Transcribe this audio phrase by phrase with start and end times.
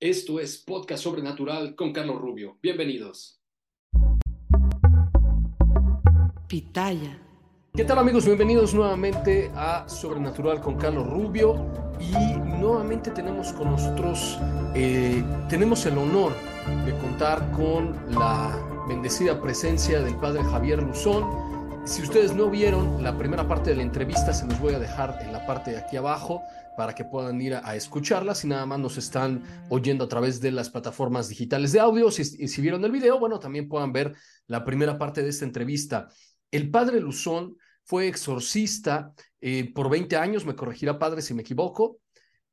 [0.00, 2.56] Esto es Podcast Sobrenatural con Carlos Rubio.
[2.62, 3.42] Bienvenidos.
[6.46, 7.20] Pitaya.
[7.74, 8.24] ¿Qué tal amigos?
[8.24, 11.66] Bienvenidos nuevamente a Sobrenatural con Carlos Rubio
[11.98, 14.38] y nuevamente tenemos con nosotros,
[14.76, 16.32] eh, tenemos el honor
[16.86, 21.24] de contar con la bendecida presencia del padre Javier Luzón.
[21.84, 25.18] Si ustedes no vieron la primera parte de la entrevista, se los voy a dejar
[25.22, 26.40] en la parte de aquí abajo
[26.78, 28.36] para que puedan ir a, escucharla.
[28.36, 32.24] Si nada más nos están oyendo a través de las plataformas digitales de audio, si,
[32.24, 34.14] si vieron el video, bueno, también puedan ver
[34.46, 36.06] la primera parte de esta entrevista.
[36.52, 41.98] El padre Luzón fue exorcista eh, por 20 años, me corregirá padre si me equivoco.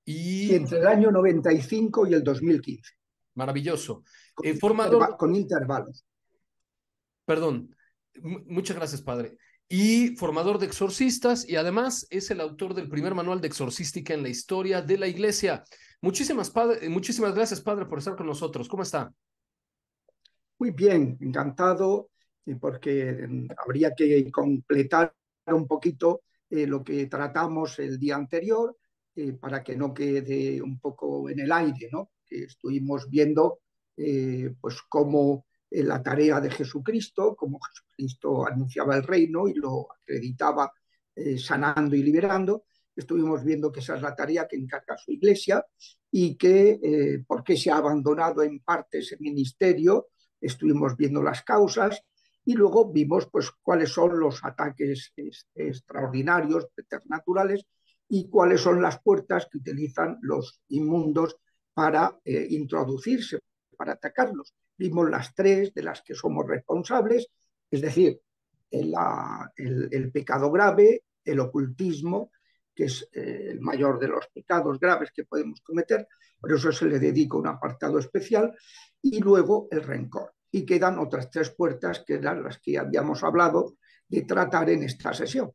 [0.04, 0.56] Y...
[0.56, 2.94] entre el año 95 y el 2015.
[3.36, 4.02] Maravilloso.
[4.34, 5.18] Con, eh, formador...
[5.18, 6.04] con intervalos.
[7.26, 7.76] Perdón,
[8.48, 9.38] muchas gracias, padre
[9.68, 14.24] y formador de exorcistas y además es el autor del primer manual de exorcística en
[14.24, 15.64] la historia de la iglesia.
[16.02, 18.68] Muchísimas, padre, muchísimas gracias, padre, por estar con nosotros.
[18.68, 19.12] ¿Cómo está?
[20.60, 22.12] Muy bien, encantado,
[22.60, 25.14] porque mm, habría que completar
[25.48, 28.78] un poquito eh, lo que tratamos el día anterior
[29.16, 32.12] eh, para que no quede un poco en el aire, ¿no?
[32.26, 33.60] Que estuvimos viendo
[33.98, 35.46] eh, pues cómo
[35.84, 40.72] la tarea de Jesucristo, como Jesucristo anunciaba el reino y lo acreditaba
[41.16, 42.66] eh, sanando y liberando.
[42.96, 45.66] Estuvimos viendo que esa es la tarea que encarga su iglesia
[46.12, 50.08] y que eh, por qué se ha abandonado en parte ese ministerio.
[50.40, 52.02] Estuvimos viendo las causas
[52.46, 55.14] y luego vimos pues cuáles son los ataques
[55.56, 57.66] extraordinarios, preternaturales
[58.08, 61.38] y cuáles son las puertas que utilizan los inmundos
[61.74, 63.40] para eh, introducirse,
[63.76, 67.28] para atacarlos vimos las tres de las que somos responsables,
[67.70, 68.20] es decir,
[68.70, 72.32] el, pecado grave, el ocultismo,
[72.74, 76.08] que es eh, el mayor de los pecados graves que podemos cometer,
[76.40, 78.54] por eso se le dedica un apartado especial,
[79.02, 80.34] y luego el rencor.
[80.52, 83.78] Y quedan otras tres puertas que eran las que habíamos hablado
[84.08, 85.52] de tratar en esta sesión.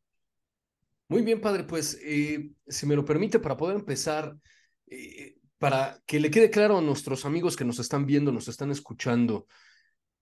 [1.08, 4.36] Muy bien, padre, pues eh, si me lo permite, para poder empezar,
[4.86, 8.70] eh, para que le quede claro a nuestros amigos que nos están viendo, nos están
[8.70, 9.46] escuchando,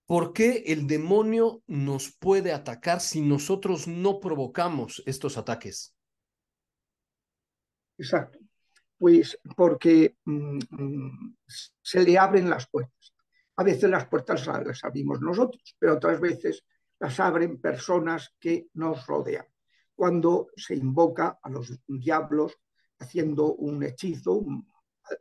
[0.05, 5.95] ¿por qué el demonio nos puede atacar si nosotros no provocamos estos ataques?
[7.97, 8.37] Exacto.
[8.97, 13.13] Pues porque mm, mm, se le abren las puertas.
[13.55, 16.65] A veces las puertas las abrimos nosotros, pero otras veces
[16.99, 19.45] las abren personas que nos rodean.
[19.95, 22.57] Cuando se invoca a los diablos
[22.99, 24.67] haciendo un hechizo, un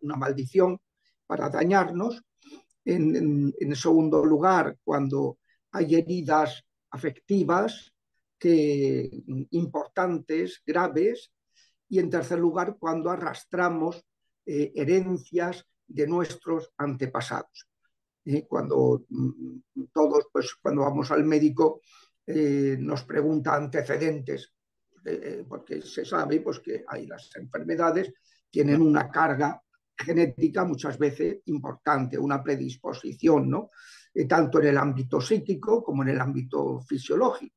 [0.02, 0.78] una maldición
[1.26, 2.22] para dañarnos.
[2.84, 5.38] En, segundo lugar, cuando
[5.72, 7.92] hay heridas afectivas
[8.38, 9.10] que,
[9.50, 11.30] importantes, graves.
[11.90, 14.02] Y en tercer lugar, cuando arrastramos
[14.46, 17.66] eh, herencias de nuestros antepasados.
[18.46, 21.80] cuando mm, todos, pues cuando vamos al médico,
[22.26, 24.52] eh, nos pregunta antecedentes,
[25.04, 28.12] eh, porque se sabe pues, que hay las enfermedades,
[28.50, 29.62] tienen una carga
[29.98, 33.70] genética muchas veces importante, una predisposición, ¿no?
[34.14, 37.56] Eh, tanto en el ámbito psíquico como en el ámbito fisiológico,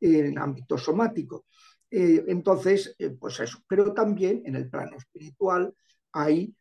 [0.00, 1.46] en el ámbito somático.
[1.90, 5.72] Eh, entonces, eh, pues eso, pero también en el plano espiritual
[6.12, 6.54] hay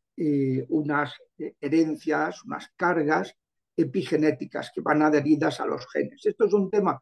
[0.69, 1.13] unas
[1.59, 3.33] herencias, unas cargas
[3.75, 6.25] epigenéticas que van adheridas a los genes.
[6.25, 6.97] Esto es un tema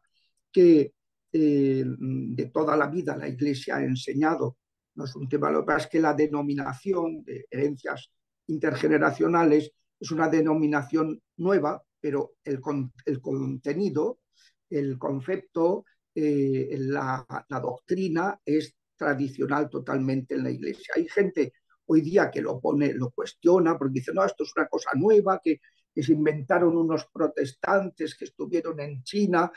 [0.50, 0.94] que
[1.30, 4.56] de toda la vida la Iglesia ha enseñado
[4.94, 8.10] no es un tema, lo que pasa es que la denominación de herencias
[8.46, 12.60] intergeneracionales es una denominación nueva, pero el,
[13.06, 14.20] el contenido,
[14.68, 20.94] el concepto, eh, la, doctrina es tradicional totalmente en la iglesia.
[20.96, 21.54] Hay gente
[21.86, 25.40] hoy día que lo pone, lo cuestiona, porque dice, no, esto es una cosa nueva,
[25.42, 25.60] que,
[25.92, 29.50] que se inventaron unos protestantes que estuvieron en China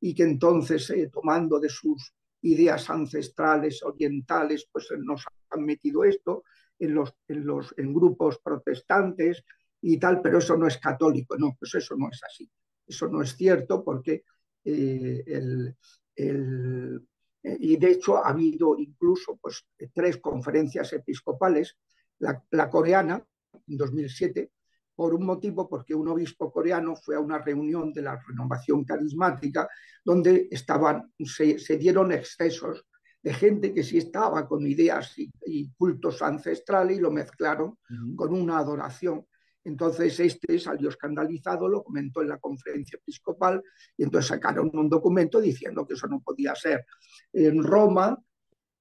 [0.00, 2.12] y que entonces, eh, tomando de sus
[2.44, 6.44] ideas ancestrales orientales, pues eh, nos han metido esto
[6.78, 9.42] en los, en los en grupos protestantes
[9.80, 12.50] y tal, pero eso no es católico, no, pues eso no es así.
[12.86, 14.24] Eso no es cierto porque
[14.64, 15.74] eh, el,
[16.16, 17.06] el,
[17.42, 21.76] y de hecho ha habido incluso pues, tres conferencias episcopales,
[22.18, 23.24] la, la coreana
[23.66, 24.50] en 2007,
[24.94, 29.68] por un motivo, porque un obispo coreano fue a una reunión de la renovación carismática
[30.04, 32.84] donde estaban, se, se dieron excesos
[33.22, 37.76] de gente que sí estaba con ideas y, y cultos ancestrales y lo mezclaron uh
[37.88, 38.16] -huh.
[38.16, 39.26] con una adoración.
[39.64, 43.62] Entonces este salió escandalizado, lo comentó en la conferencia episcopal
[43.96, 46.84] y entonces sacaron un documento diciendo que eso no podía ser.
[47.32, 48.14] En Roma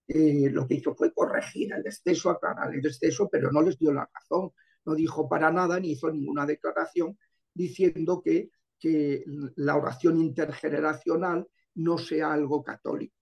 [0.08, 3.94] eh, lo que hizo fue corregir el exceso, aclarar el exceso, pero no les dio
[3.94, 4.52] la razón
[4.86, 7.18] no dijo para nada ni hizo ninguna declaración
[7.54, 8.50] diciendo que,
[8.80, 9.24] que
[9.56, 13.16] la oración intergeneracional no sea algo católico.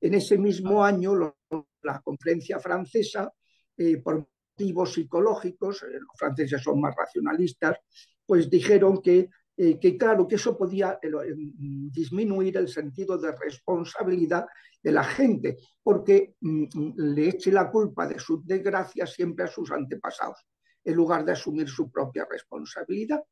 [0.00, 1.38] En ese mismo año, lo,
[1.82, 3.32] la conferencia francesa,
[3.76, 7.76] eh, por motivos psicológicos, eh, los franceses son más racionalistas,
[8.24, 14.46] pues dijeron que, eh, que claro, que eso podía eh, disminuir el sentido de responsabilidad
[14.82, 16.64] de la gente, porque mm,
[16.96, 20.46] le eche la culpa de sus desgracias siempre a sus antepasados
[20.86, 23.22] en lugar de asumir su propia responsabilidad.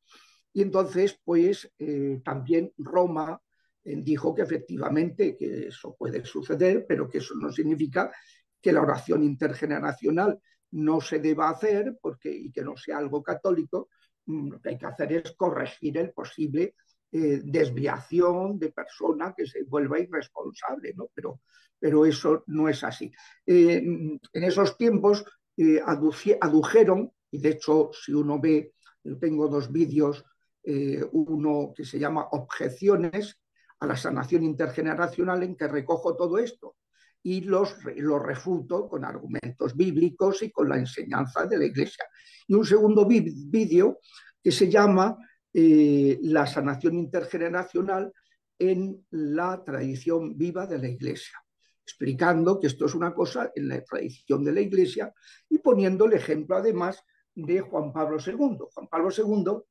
[0.53, 3.41] Y entonces, pues eh, también Roma
[3.85, 8.13] eh, dijo que efectivamente que eso puede suceder, pero que eso no significa
[8.61, 10.41] que la oración intergeneracional
[10.73, 13.89] no se deba hacer porque, y que no sea algo católico.
[14.27, 16.75] Mm, lo que hay que hacer es corregir el posible
[17.13, 21.11] eh, desviación de persona que se vuelva irresponsable, ¿no?
[21.15, 21.43] Pero,
[21.79, 23.13] pero eso no es así.
[23.47, 25.25] Eh, en esos tiempos
[25.57, 30.25] eh, adujeron y de hecho, si uno ve, yo tengo dos vídeos,
[30.63, 33.41] eh, uno que se llama Objeciones
[33.81, 36.77] a la sanación intergeneracional, en que recojo todo esto
[37.25, 42.05] y los, refuto con argumentos bíblicos y con la enseñanza de la Iglesia.
[42.47, 43.99] Y un segundo vídeo
[44.41, 45.19] que se llama
[45.53, 48.13] eh, La sanación intergeneracional
[48.61, 51.37] en la tradición viva de la Iglesia
[51.85, 55.13] explicando que esto es una cosa en la tradición de la Iglesia
[55.51, 57.05] y poniendo el ejemplo además
[57.35, 58.59] de Juan Pablo II.
[58.73, 59.63] Juan Pablo II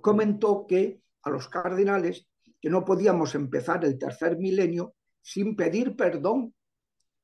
[0.00, 2.28] comentó que a los cardenales
[2.60, 6.54] que no podíamos empezar el tercer milenio sin pedir perdón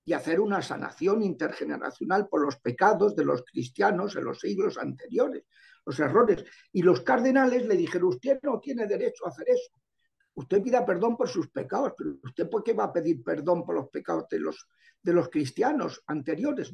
[0.04, 5.44] y hacer una sanación intergeneracional por los pecados de los cristianos en los siglos anteriores,
[5.84, 6.44] los errores.
[6.72, 9.70] Y los cardenales le dijeron, usted no tiene derecho a hacer eso.
[10.38, 13.74] Usted pida perdón por sus pecados, pero usted por qué va a pedir perdón por
[13.74, 14.68] los pecados de los,
[15.02, 16.72] de los cristianos anteriores.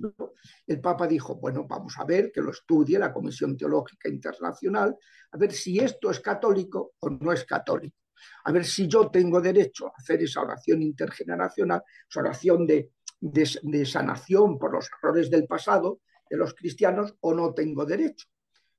[0.66, 4.94] El Papa dijo, bueno, vamos a ver que lo estudie la Comisión Teológica Internacional,
[5.32, 7.96] a ver si esto es católico o no es católico,
[8.44, 13.48] a ver si yo tengo derecho a hacer esa oración intergeneracional, esa oración de, de,
[13.62, 18.26] de sanación por los errores del pasado de los cristianos o no tengo derecho.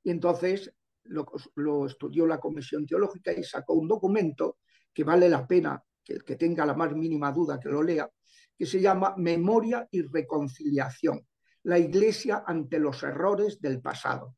[0.04, 0.72] Y entonces
[1.06, 4.58] lo, lo, estudió la Comisión Teológica y sacó un documento
[4.96, 8.10] que vale la pena que el que tenga la más mínima duda que lo lea,
[8.58, 11.28] que se llama Memoria y Reconciliación,
[11.64, 14.38] la Iglesia ante los errores del pasado,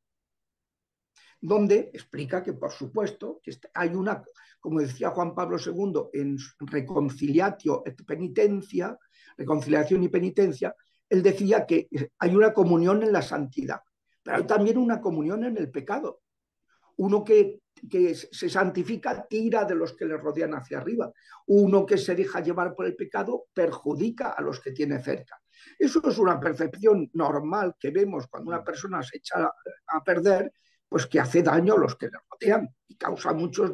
[1.40, 4.24] donde explica que, por supuesto, que hay una,
[4.60, 8.98] como decía Juan Pablo II, en Reconciliatio et Penitencia,
[9.38, 10.76] reconciliación y penitencia,
[11.08, 11.88] él decía que
[12.18, 13.82] hay una comunión en la santidad,
[14.24, 16.22] pero hay también una comunión en el pecado.
[16.96, 21.12] Uno que que se santifica tira de los que le rodean hacia arriba.
[21.48, 25.40] Uno que se deja llevar por el pecado perjudica a los que tiene cerca.
[25.78, 29.52] Eso es una percepción normal que vemos cuando una persona se echa
[29.88, 30.52] a perder,
[30.88, 33.72] pues que hace daño a los que le rodean y causa muchos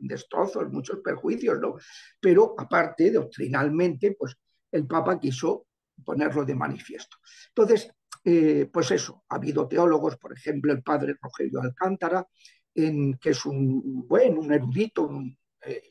[0.00, 1.76] destrozos, muchos perjuicios, ¿no?
[2.20, 4.36] Pero aparte, doctrinalmente, pues
[4.70, 5.66] el Papa quiso
[6.04, 7.16] ponerlo de manifiesto.
[7.48, 7.90] Entonces,
[8.24, 12.26] eh, pues eso, ha habido teólogos, por ejemplo, el padre Rogelio Alcántara,
[12.76, 15.82] en, que es un bueno, un erudito, un, eh,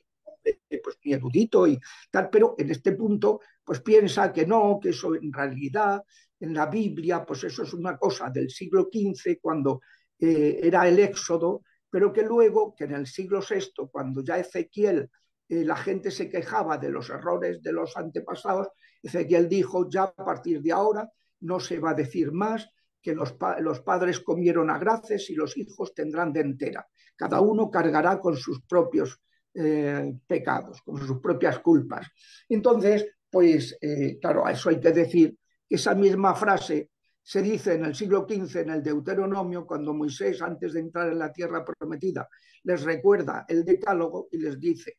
[0.83, 1.79] pues muy erudito y
[2.11, 6.03] tal, pero en este punto pues piensa que no, que eso en realidad
[6.39, 9.81] en la Biblia pues eso es una cosa del siglo XV cuando
[10.19, 15.09] eh, era el Éxodo, pero que luego que en el siglo VI cuando ya Ezequiel
[15.49, 18.67] eh, la gente se quejaba de los errores de los antepasados,
[19.01, 21.09] Ezequiel dijo ya a partir de ahora
[21.41, 22.69] no se va a decir más
[23.05, 26.87] que los, pa los, padres comieron a graces y los hijos tendrán de entera.
[27.15, 29.21] Cada uno cargará con sus propios
[29.53, 32.07] eh, pecados, con sus propias culpas.
[32.49, 35.37] Entonces, pues, eh, claro, a eso hay que decir
[35.69, 36.89] que esa misma frase
[37.21, 41.19] se dice en el siglo XV, en el Deuteronomio, cuando Moisés, antes de entrar en
[41.19, 42.27] la tierra prometida,
[42.63, 44.97] les recuerda el decálogo y les dice,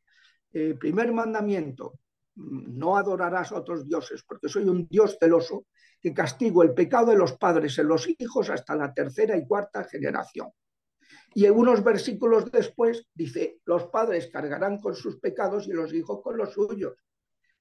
[0.52, 1.98] eh, primer mandamiento,
[2.36, 5.66] no adorarás a otros dioses, porque soy un Dios celoso
[6.00, 9.84] que castigo el pecado de los padres en los hijos hasta la tercera y cuarta
[9.84, 10.50] generación.
[11.34, 16.20] Y en unos versículos después dice, los padres cargarán con sus pecados y los hijos
[16.22, 16.94] con los suyos.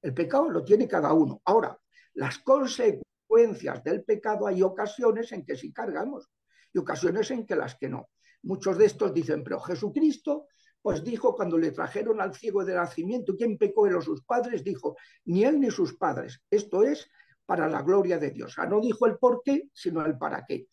[0.01, 1.41] El pecado lo tiene cada uno.
[1.46, 1.77] Ahora,
[2.13, 6.29] las consecuencias del pecado hay ocasiones en que sí cargamos
[6.74, 8.10] y ocasiones en que las que no.
[8.44, 10.48] Muchos de estos dicen, pero Jesucristo,
[10.86, 14.63] pues dijo cuando le trajeron al ciego de nacimiento, ¿quién pecó en sus padres?
[14.63, 16.44] Dijo, ni él ni sus padres.
[16.48, 17.10] Esto es
[17.44, 18.56] para la gloria de Dios.
[18.70, 20.68] No dijo el por qué, sino el para qué.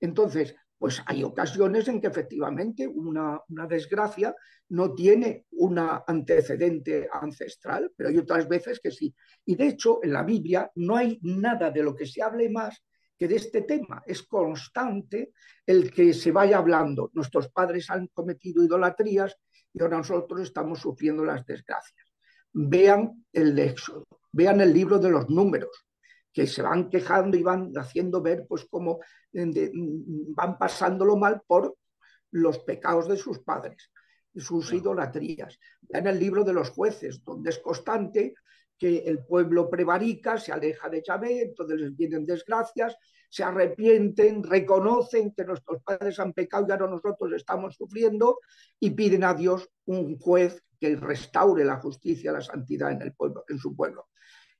[0.00, 4.34] Entonces, pues hay ocasiones en que efectivamente una, una, desgracia
[4.70, 9.14] no tiene un antecedente ancestral, pero hay otras veces que sí.
[9.44, 12.82] Y de hecho, en la Biblia no hay nada de lo que se hable más
[13.20, 14.02] que de este tema.
[14.06, 15.34] Es constante
[15.66, 17.10] el que se vaya hablando.
[17.12, 19.36] Nuestros padres han cometido idolatrías
[19.72, 22.12] y ahora nosotros estamos sufriendo las desgracias.
[22.52, 25.86] Vean el Éxodo, vean el libro de los números,
[26.32, 29.00] que se van quejando y van haciendo ver pues cómo
[29.32, 31.76] eh, mm, van pasándolo mal por
[32.32, 33.90] los pecados de sus padres,
[34.36, 35.58] sus idolatrías.
[35.88, 38.34] En el libro de los jueces, donde es constante
[38.78, 42.96] que el pueblo prevarica, se aleja de Yahvé, entonces les vienen desgracias,
[43.30, 48.40] se arrepienten, reconocen que nuestros padres han pecado y ahora nosotros estamos sufriendo
[48.80, 53.44] y piden a Dios un juez que restaure la justicia, la santidad en el pueblo,
[53.48, 54.08] en su pueblo.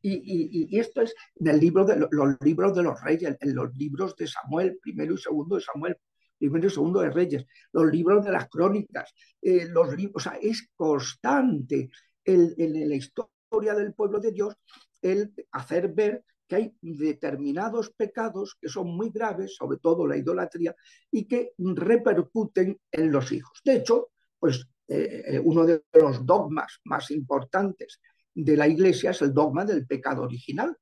[0.03, 4.17] Y, esto es en el libro de los libros de los reyes, en los libros
[4.17, 5.97] de Samuel, primero y segundo de Samuel,
[6.39, 9.13] primero y segundo de Reyes, los libros de las crónicas,
[9.43, 11.91] eh, los libros, o sea, es constante
[12.25, 14.55] en la historia del pueblo de Dios
[15.03, 20.75] el hacer ver que hay determinados pecados que son muy graves, sobre todo la idolatría,
[21.09, 23.61] y que repercuten en los hijos.
[23.65, 28.01] De hecho, pues eh, eh, uno de los dogmas más importantes
[28.35, 30.77] de la Iglesia es el dogma del pecado original.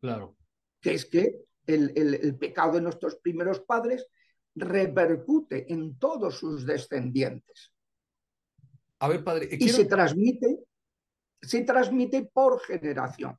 [0.00, 0.36] Claro.
[0.80, 4.08] Que es que el, pecado de nuestros primeros padres
[4.56, 7.72] repercute en todos sus descendientes.
[8.98, 9.50] A ver, padre.
[9.52, 10.64] Y se transmite,
[11.40, 13.38] se transmite por generación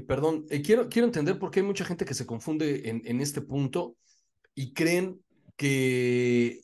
[0.00, 3.20] Eh, perdón, eh, quiero, quiero entender por qué hay mucha gente que se confunde en,
[3.20, 3.96] este punto
[4.54, 5.22] y creen
[5.56, 6.62] que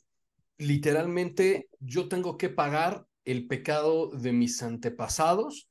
[0.57, 5.69] literalmente yo tengo que pagar el pecado de mis antepasados,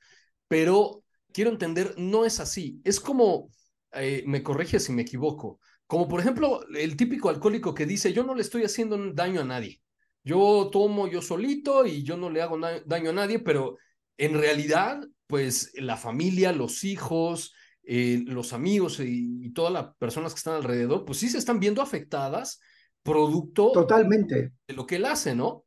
[0.48, 2.80] pero quiero entender, no es así.
[2.84, 3.50] Es como,
[3.92, 8.24] eh, me corrige si me equivoco, como por ejemplo el típico alcohólico que dice, yo
[8.24, 9.80] no le estoy haciendo daño a nadie.
[10.24, 13.76] Yo tomo yo solito y yo no le hago daño a nadie, pero
[14.18, 20.38] en realidad pues la familia, los hijos, eh, los amigos y, todas las personas que
[20.38, 22.60] están alrededor, pues sí se están viendo afectadas
[23.02, 24.52] producto Totalmente.
[24.66, 25.64] de lo que él hace, ¿no?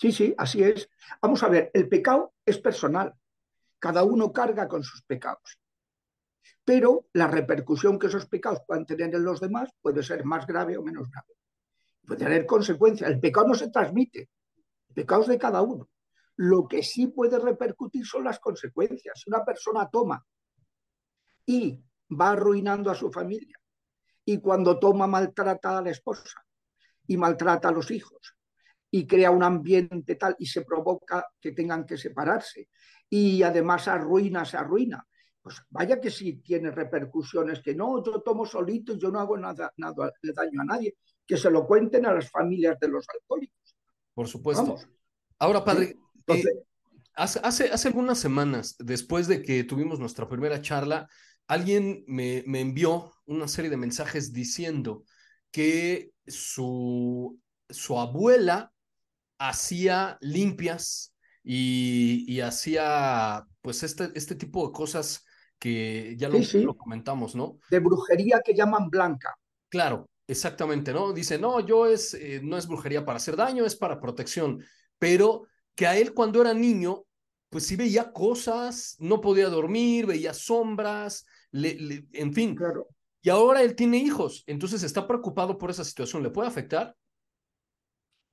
[0.00, 0.88] Sí, sí, así es.
[1.20, 3.14] Vamos a ver, el pecado es personal.
[3.78, 5.60] Cada uno carga con sus pecados.
[6.64, 10.78] Pero la repercusión que esos pecados puedan tener en los demás puede ser más grave
[10.78, 11.34] o menos grave.
[12.06, 13.10] Puede tener consecuencias.
[13.10, 14.30] El pecado no se transmite.
[14.88, 15.88] El pecado es de cada uno.
[16.36, 19.20] Lo que sí puede repercutir son las consecuencias.
[19.20, 20.24] Si una persona toma
[21.46, 23.56] y va arruinando a su familia,
[24.24, 26.44] y cuando toma maltrata a la esposa
[27.06, 28.36] y maltrata a los hijos
[28.90, 32.68] y crea un ambiente tal y se provoca que tengan que separarse
[33.10, 35.06] y además arruina, se arruina,
[35.42, 39.36] pues vaya que sí tiene repercusiones, que no, yo tomo solito y yo no hago
[39.36, 43.06] nada, nada de daño a nadie, que se lo cuenten a las familias de los
[43.12, 43.76] alcohólicos.
[44.14, 44.76] Por supuesto.
[45.38, 46.42] Ahora, padre, eh,
[47.14, 51.08] hace, hace, algunas semanas, después de que tuvimos nuestra primera charla,
[51.46, 55.04] alguien me, me envió una serie de mensajes diciendo
[55.50, 57.38] que su,
[57.68, 58.72] su abuela
[59.38, 65.24] hacía limpias y, hacía pues este, este tipo de cosas
[65.58, 67.58] que ya lo, comentamos, ¿no?
[67.70, 69.34] De brujería que llaman blanca.
[69.68, 71.12] Claro, exactamente, ¿no?
[71.12, 74.64] Dice, no, yo es, eh, no es brujería para hacer daño, es para protección,
[74.98, 77.04] pero que a él cuando era niño
[77.54, 82.56] pues sí veía cosas, no podía dormir, veía sombras, en fin.
[82.56, 82.88] Claro.
[83.22, 86.24] Y ahora él tiene hijos, entonces está preocupado por esa situación.
[86.24, 86.96] ¿Le puede afectar?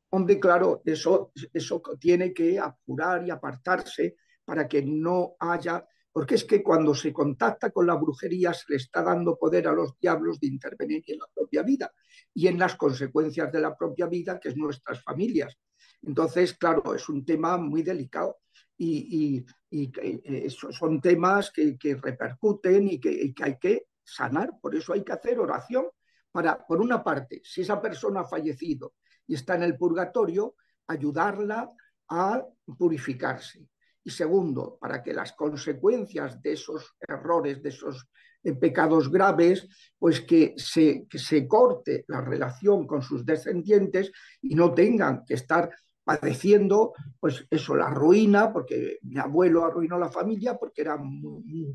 [0.09, 6.43] Hombre, claro, eso, eso tiene que apurar y apartarse para que no haya, porque es
[6.43, 10.39] que cuando se contacta con la brujería se le está dando poder a los diablos
[10.39, 11.93] de intervenir en la propia vida
[12.33, 15.55] y en las consecuencias de la propia vida, que es nuestras familias.
[16.03, 18.39] Entonces, claro, es un tema muy delicado
[18.77, 24.51] y, eh, son temas que, repercuten y que, hay que sanar.
[24.59, 25.85] Por eso hay que hacer oración
[26.31, 28.95] para, por una parte, si esa persona ha fallecido
[29.27, 30.55] y está en el purgatorio,
[30.87, 31.71] ayudarla
[32.09, 32.43] a
[32.77, 33.67] purificarse.
[34.03, 38.07] Y segundo, para que las consecuencias de esos errores, de esos
[38.43, 39.67] eh, pecados graves,
[39.99, 45.35] pues que se, que se corte la relación con sus descendientes y no tengan que
[45.35, 45.69] estar
[46.03, 50.99] padeciendo, pues eso, la ruina, porque mi abuelo arruinó la familia porque era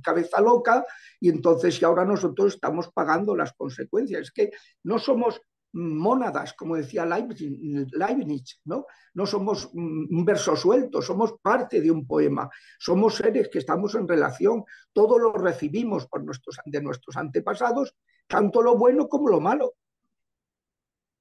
[0.02, 0.84] cabeza loca
[1.20, 4.22] y entonces y ahora nosotros estamos pagando las consecuencias.
[4.22, 4.50] Es que
[4.82, 5.40] no somos
[5.72, 8.86] mónadas, como decía Leibniz, ¿no?
[9.14, 14.08] No somos un verso suelto, somos parte de un poema, somos seres que estamos en
[14.08, 17.94] relación, todo lo recibimos por nuestros, de nuestros antepasados,
[18.26, 19.74] tanto lo bueno como lo malo.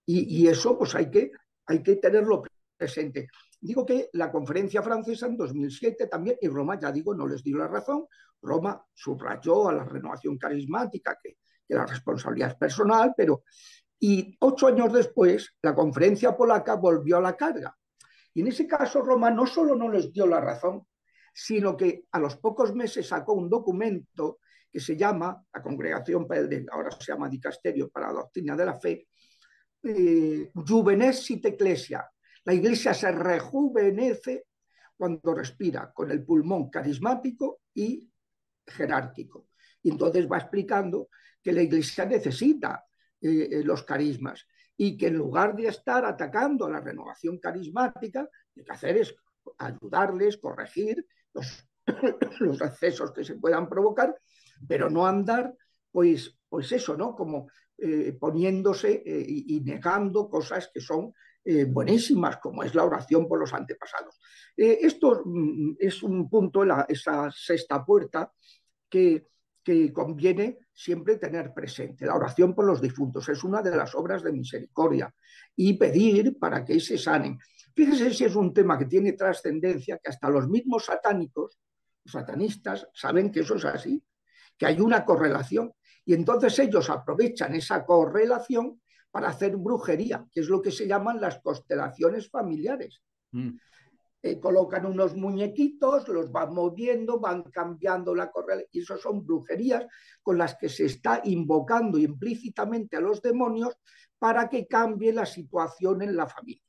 [0.06, 1.32] Y, y eso pues hay que,
[1.66, 2.44] hay que tenerlo
[2.76, 3.28] presente.
[3.60, 7.58] Digo que la conferencia francesa en 2007 también, y Roma, ya digo, no les dio
[7.58, 8.06] la razón,
[8.42, 13.44] Roma subrayó a la renovación carismática que, la responsabilidad es personal, pero...
[13.98, 17.76] Y ocho años después, la conferencia polaca volvió a la carga.
[18.34, 20.86] Y en ese caso, Roma no solo no les dio la razón,
[21.34, 24.40] sino que a los pocos meses sacó un documento
[24.72, 26.28] que se llama, la congregación,
[26.72, 29.08] ahora se llama Dicasterio para la Doctrina de la Fe,
[29.84, 32.06] eh, Juvenesit Ecclesia,
[32.46, 34.46] la iglesia se rejuvenece
[34.96, 38.10] cuando respira con el pulmón carismático y
[38.66, 39.48] jerárquico.
[39.82, 41.10] Y entonces va explicando
[41.42, 42.86] que la iglesia necesita
[43.22, 44.46] eh, eh, los carismas
[44.78, 49.16] y que en lugar de estar atacando a la renovación carismática, lo que hacer es
[49.58, 51.68] ayudarles, corregir los,
[52.40, 54.16] los excesos que se puedan provocar,
[54.68, 55.54] pero no andar,
[55.92, 57.16] pues, pues eso, ¿no?
[57.16, 61.14] Como eh, poniéndose y, negando cosas que son
[61.48, 64.20] eh, buenísimas, como es la oración por los antepasados.
[64.58, 68.32] Eh, esto mm, es un punto, esa sexta puerta,
[68.90, 69.28] que,
[69.94, 72.06] conviene siempre tener presente.
[72.06, 75.14] La oración por los difuntos es una de las obras de misericordia
[75.56, 77.40] y pedir para que se sanen.
[77.76, 81.60] Fíjese si es un tema que tiene trascendencia, que hasta los mismos satánicos,
[82.06, 84.04] satanistas, saben que eso es así,
[84.56, 85.74] que hay una correlación.
[86.06, 88.80] Y entonces ellos aprovechan esa correlación
[89.16, 93.02] para hacer brujería, que es lo que se llaman las constelaciones familiares.
[93.32, 93.52] Mm.
[94.22, 99.86] Eh, colocan unos muñequitos, los van moviendo, van cambiando la correlación, y eso son brujerías
[100.22, 103.78] con las que se está invocando implícitamente a los demonios
[104.20, 106.68] para que cambie la situación en la familia.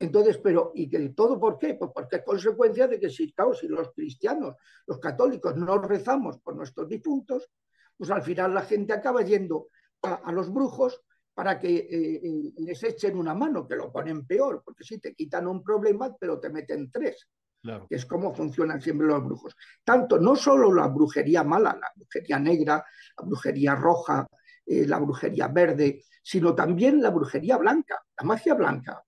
[0.00, 1.74] Entonces, pero, ¿y que todo por qué?
[1.74, 4.56] Pues porque es consecuencia de que si, si los cristianos,
[4.88, 7.48] los católicos no rezamos por nuestros difuntos,
[7.96, 9.68] pues al final la gente acaba yendo
[10.02, 11.00] a los brujos
[11.34, 15.14] para que eh, eh, les echen una mano, que lo ponen peor, porque si te
[15.14, 17.28] quitan un problema, pero te meten tres.
[17.88, 19.56] Que es como funcionan siempre los brujos.
[19.82, 22.84] Tanto, no solo la brujería mala, la brujería negra,
[23.18, 24.26] la brujería roja,
[24.66, 29.02] eh, la brujería verde, sino también la brujería blanca, la magia blanca.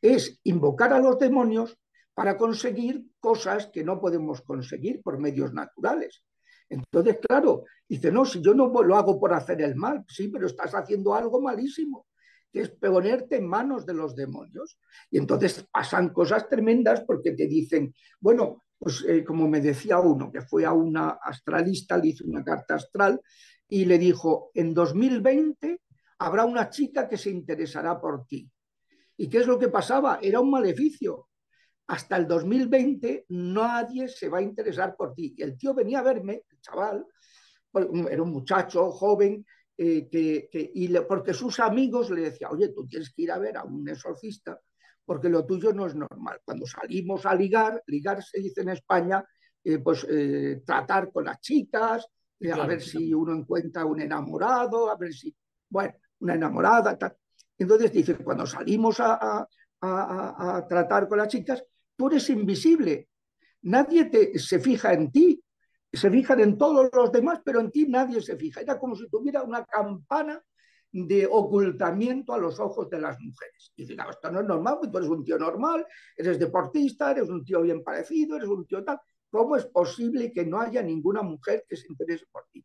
[0.00, 1.78] Es invocar a los demonios
[2.12, 6.24] para conseguir cosas que no podemos conseguir por medios naturales.
[6.68, 7.64] Entonces, claro,
[7.96, 11.14] dice, no, si yo no lo hago por hacer el mal, sí, pero estás haciendo
[11.14, 12.06] algo malísimo,
[12.50, 14.78] que es ponerte en manos de los demonios.
[15.10, 20.32] Y entonces pasan cosas tremendas porque te dicen, bueno, pues eh, como me decía uno,
[20.32, 23.20] que fue a una astralista, le hizo una carta astral
[23.68, 25.80] y le dijo, en 2020
[26.18, 28.50] habrá una chica que se interesará por ti.
[29.16, 30.18] ¿Y qué es lo que pasaba?
[30.22, 31.28] Era un maleficio
[31.92, 35.34] hasta el 2020 nadie se va a interesar por ti.
[35.36, 37.06] Y el tío venía a verme, el chaval,
[37.74, 39.44] era un muchacho joven,
[39.76, 43.56] eh, que, y porque sus amigos le decían, oye, tú tienes que ir a ver
[43.56, 44.60] a un exorcista
[45.04, 46.40] porque lo tuyo no es normal.
[46.44, 49.24] Cuando salimos a ligar, ligar se dice en España,
[49.64, 52.06] eh, pues eh, tratar con las chicas,
[52.52, 55.34] a ver si uno encuentra un enamorado, a ver si,
[55.68, 57.16] bueno, una enamorada, tal.
[57.58, 59.46] Entonces dice, cuando salimos a,
[59.80, 61.64] a tratar con las chicas,
[61.96, 63.08] tú eres invisible.
[63.62, 65.42] Nadie te, se fija en ti,
[65.96, 68.60] se fijan en todos los demás, pero en ti nadie se fija.
[68.60, 70.42] Era como si tuviera una campana
[70.90, 73.72] de ocultamiento a los ojos de las mujeres.
[73.76, 77.28] Y digo, esto no es normal, porque tú eres un tío normal, eres deportista, eres
[77.28, 79.00] un tío bien parecido, eres un tío tal.
[79.30, 82.64] ¿Cómo es posible que no haya ninguna mujer que se interese por ti?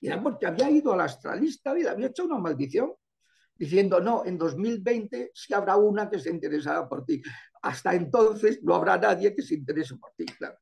[0.00, 2.92] Y era porque había ido al astralista y le había hecho una maldición,
[3.54, 7.22] diciendo, no, en 2020 sí habrá una que se interesará por ti.
[7.62, 10.56] Hasta entonces no habrá nadie que se interese por ti, claro.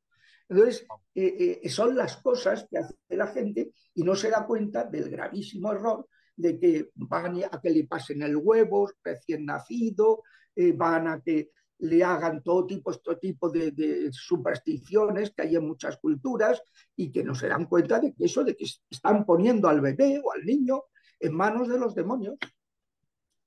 [0.47, 4.83] Entonces, eh, eh, son las cosas que hace la gente y no se da cuenta
[4.83, 10.23] del gravísimo error de que van a que le pasen el huevo recién nacido,
[10.55, 15.67] eh, van a que le hagan todo tipo, este tipo de, supersticiones que hay en
[15.67, 16.61] muchas culturas
[16.95, 20.21] y que no se dan cuenta de que eso, de que están poniendo al bebé
[20.23, 20.83] o al niño
[21.19, 22.35] en manos de los demonios.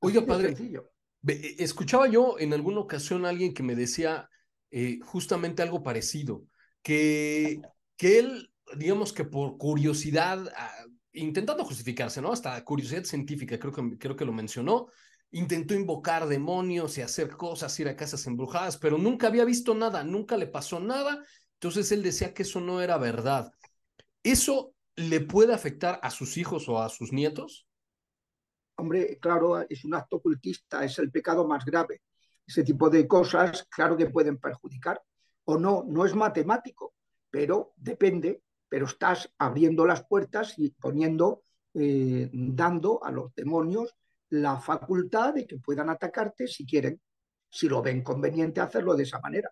[0.00, 0.54] Oiga, padre,
[1.58, 4.28] escuchaba yo en alguna ocasión a alguien que me decía
[4.70, 6.44] eh, justamente algo parecido,
[6.88, 7.60] que,
[7.98, 10.72] que él, digamos que por curiosidad, ah,
[11.12, 12.32] intentando justificarse, ¿no?
[12.32, 14.86] Hasta curiosidad científica, creo que, creo que lo mencionó,
[15.30, 20.02] intentó invocar demonios y hacer cosas, ir a casas embrujadas, pero nunca había visto nada,
[20.02, 21.22] nunca le pasó nada,
[21.56, 23.52] entonces él decía que eso no era verdad.
[24.22, 27.66] ¿Eso le puede afectar a sus hijos o a sus nietos?
[28.76, 32.00] Hombre, claro, es un acto ocultista, es el pecado más grave.
[32.46, 35.02] Ese tipo de cosas, claro que pueden perjudicar.
[35.48, 36.94] O no, no es matemático,
[37.30, 41.42] pero depende pero estás abriendo las puertas y poniendo,
[41.74, 43.94] eh, dando a los demonios
[44.30, 47.00] la facultad de que puedan atacarte si quieren,
[47.50, 49.50] si lo ven conveniente hacerlo de esa manera.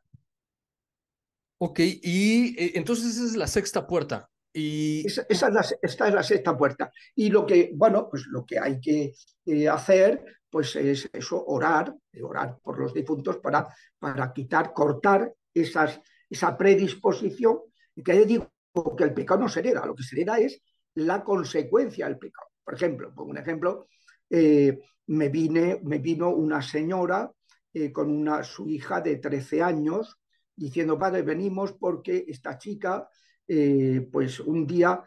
[1.59, 4.29] Ok, y eh, entonces esa es la sexta puerta.
[4.53, 5.07] Y...
[5.07, 6.91] Esa, es la, esta es la sexta puerta.
[7.15, 9.15] Y lo que, bueno, pues lo que hay que
[9.47, 13.67] eh, hacer, pues es eso, orar, orar por los difuntos para,
[13.99, 17.61] para quitar, cortar esas, esa predisposición.
[18.05, 20.61] Que digo, porque el pecado no se hereda, lo que se hereda es
[20.95, 22.49] la consecuencia del pecado.
[22.63, 23.89] Por ejemplo, pongo un ejemplo,
[24.29, 27.31] eh, me, vine, me vino una señora
[27.73, 30.19] eh, con una, su hija de 13 años
[30.55, 33.09] diciendo, padre, venimos porque esta chica,
[33.49, 35.03] eh, pues un día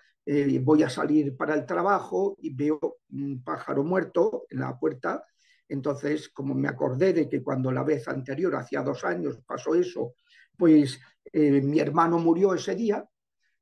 [0.62, 5.26] voy a salir para el trabajo y veo un pájaro muerto en la puerta.
[5.68, 10.14] Entonces, como me acordé de que cuando la vez anterior, hacía dos años, pasó eso,
[10.60, 11.00] pues
[11.32, 13.08] mi hermano murió ese día,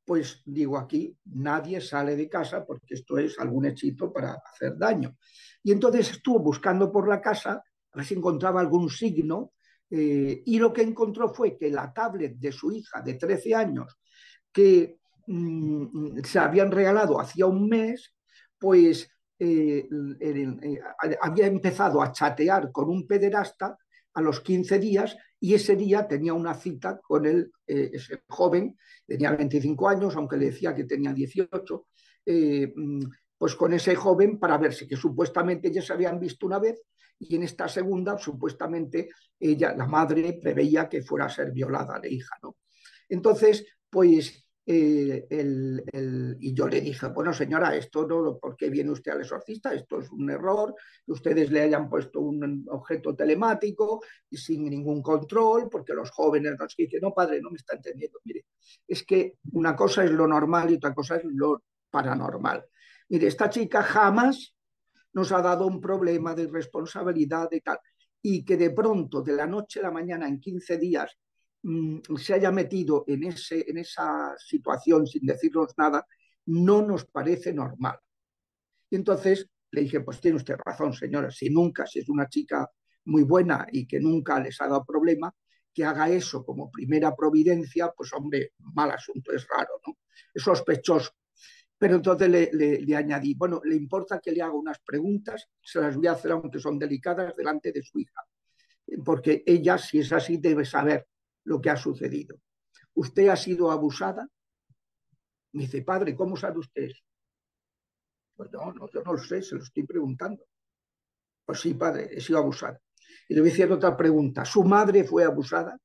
[0.08, 5.18] pues digo aquí, nadie sale de casa porque esto es algún hechizo para hacer daño.
[5.62, 9.52] Y entonces estuvo buscando por la casa a ver si encontraba algún signo
[9.90, 13.98] eh, y lo que encontró fue que la tablet de su hija de 13 años,
[14.52, 18.14] que mm, se habían regalado hacía un mes,
[18.58, 19.88] pues eh,
[20.20, 20.80] eh,
[21.22, 23.78] había empezado a chatear con un pederasta
[24.14, 28.78] a los 15 días y ese día tenía una cita con el, eh, ese joven,
[29.06, 31.88] tenía 25 años, aunque le decía que tenía 18,
[32.26, 33.04] eh, mm,
[33.38, 36.82] pues con ese joven para verse, que supuestamente ya se habían visto una vez
[37.20, 42.08] y en esta segunda supuestamente ella, la madre, preveía que fuera a ser violada la
[42.08, 42.58] hija, ¿no?
[43.10, 45.26] Entonces, pues eh,
[46.42, 49.74] y yo le dije, bueno señora, esto no, ¿por qué viene usted al exorcista?
[49.74, 50.76] Esto es un error,
[51.06, 56.56] que ustedes le hayan puesto un objeto telemático y sin ningún control, porque los jóvenes
[56.60, 58.46] nos dicen, no padre, no me está entendiendo, mire,
[58.86, 62.66] es que una cosa es lo normal y otra cosa es lo paranormal.
[63.08, 64.54] Mire, esta chica jamás
[65.14, 67.80] nos ha dado un problema de responsabilidad de tal,
[68.22, 71.18] y que de pronto, de la noche a la mañana, en 15 días,
[72.18, 76.06] se haya metido en, ese, en esa situación sin decirnos nada,
[76.46, 78.00] no nos parece normal.
[78.90, 82.70] Y entonces le dije, pues tiene usted razón, señora, si nunca, si es una chica
[83.06, 85.34] muy buena y que nunca les ha dado problema,
[85.74, 89.98] que haga eso como primera providencia, pues hombre, mal asunto, es raro, ¿no?
[90.34, 91.12] Es sospechoso.
[91.78, 95.96] Pero entonces le, le, añadí, bueno, le importa que le haga unas preguntas, se las
[95.96, 98.24] voy a hacer aunque son delicadas delante de su hija,
[99.06, 101.06] porque ella, si es así, debe saber
[101.48, 102.40] lo que ha sucedido.
[102.94, 104.28] ¿Usted ha sido abusada?
[105.54, 107.04] Me dice, padre, ¿cómo sabe usted eso?
[108.36, 110.44] Pues no, no, yo no lo sé, se lo estoy preguntando.
[111.46, 112.80] Pues sí, padre, he sido abusada.
[113.30, 114.44] Y le voy a hacer otra pregunta.
[114.44, 115.80] ¿Su madre fue abusada?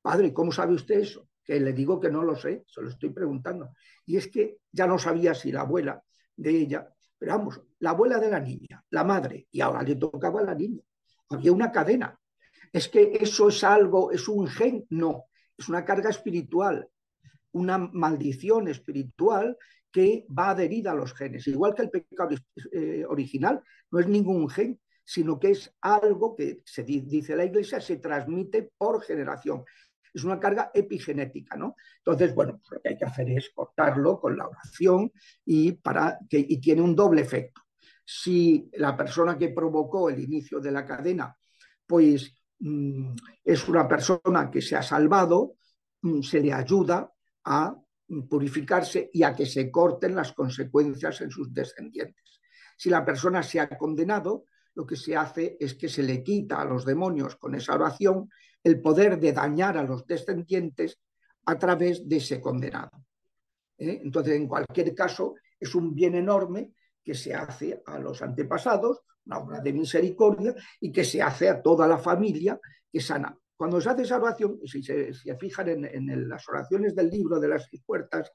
[0.00, 1.28] Padre, ¿cómo sabe usted eso?
[1.44, 3.74] Que le digo que no lo sé, se lo estoy preguntando.
[4.06, 6.02] Y es que ya no sabía si la abuela
[6.34, 10.40] de ella, pero vamos, la abuela de la niña, la madre, y ahora le tocaba
[10.40, 10.82] a la niña.
[11.28, 12.18] Había una cadena
[12.72, 16.88] es que eso es algo, es un gen, no, es una carga espiritual,
[17.52, 19.56] una maldición espiritual
[19.90, 21.46] que va adherida a los genes.
[21.46, 22.34] Igual que el pecado
[22.72, 27.80] eh, original, no es ningún gen, sino que es algo que, se dice la iglesia,
[27.80, 29.64] se transmite por generación.
[30.14, 31.76] Es una carga epigenética, ¿no?
[31.98, 35.12] Entonces, bueno, lo que hay que hacer es cortarlo con la oración
[35.44, 37.62] y, para y tiene un doble efecto.
[38.04, 41.36] Si la persona que provocó el inicio de la cadena,
[41.86, 42.34] pues
[43.44, 45.56] es una persona que se ha salvado,
[46.02, 47.12] mm, se le ayuda
[47.44, 47.76] a
[48.28, 52.40] purificarse y a que se corten las consecuencias en sus descendientes.
[52.76, 54.44] Si la persona se ha condenado,
[54.74, 58.30] lo que se hace es que se le quita a los demonios con esa oración
[58.62, 60.98] el poder de dañar a los descendientes
[61.46, 62.90] a través de ese condenado.
[63.78, 64.00] ¿eh?
[64.02, 66.72] Entonces, en cualquier caso, es un bien enorme
[67.04, 71.62] que se hace a los antepasados, una obra de misericordia, y que se hace a
[71.62, 72.58] toda la familia
[72.90, 73.36] que sana.
[73.56, 77.68] Cuando se hace esa oración, si se, fijan en, las oraciones del libro de las
[77.84, 78.32] puertas,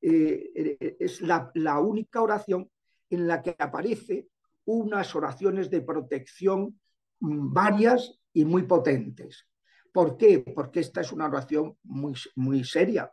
[0.00, 2.68] eh, eh, es la, la única oración
[3.10, 4.28] en la que aparece
[4.64, 6.80] unas oraciones de protección
[7.20, 9.46] mm, varias y muy potentes.
[9.92, 10.40] ¿Por qué?
[10.40, 13.12] Porque esta es una oración muy, muy seria,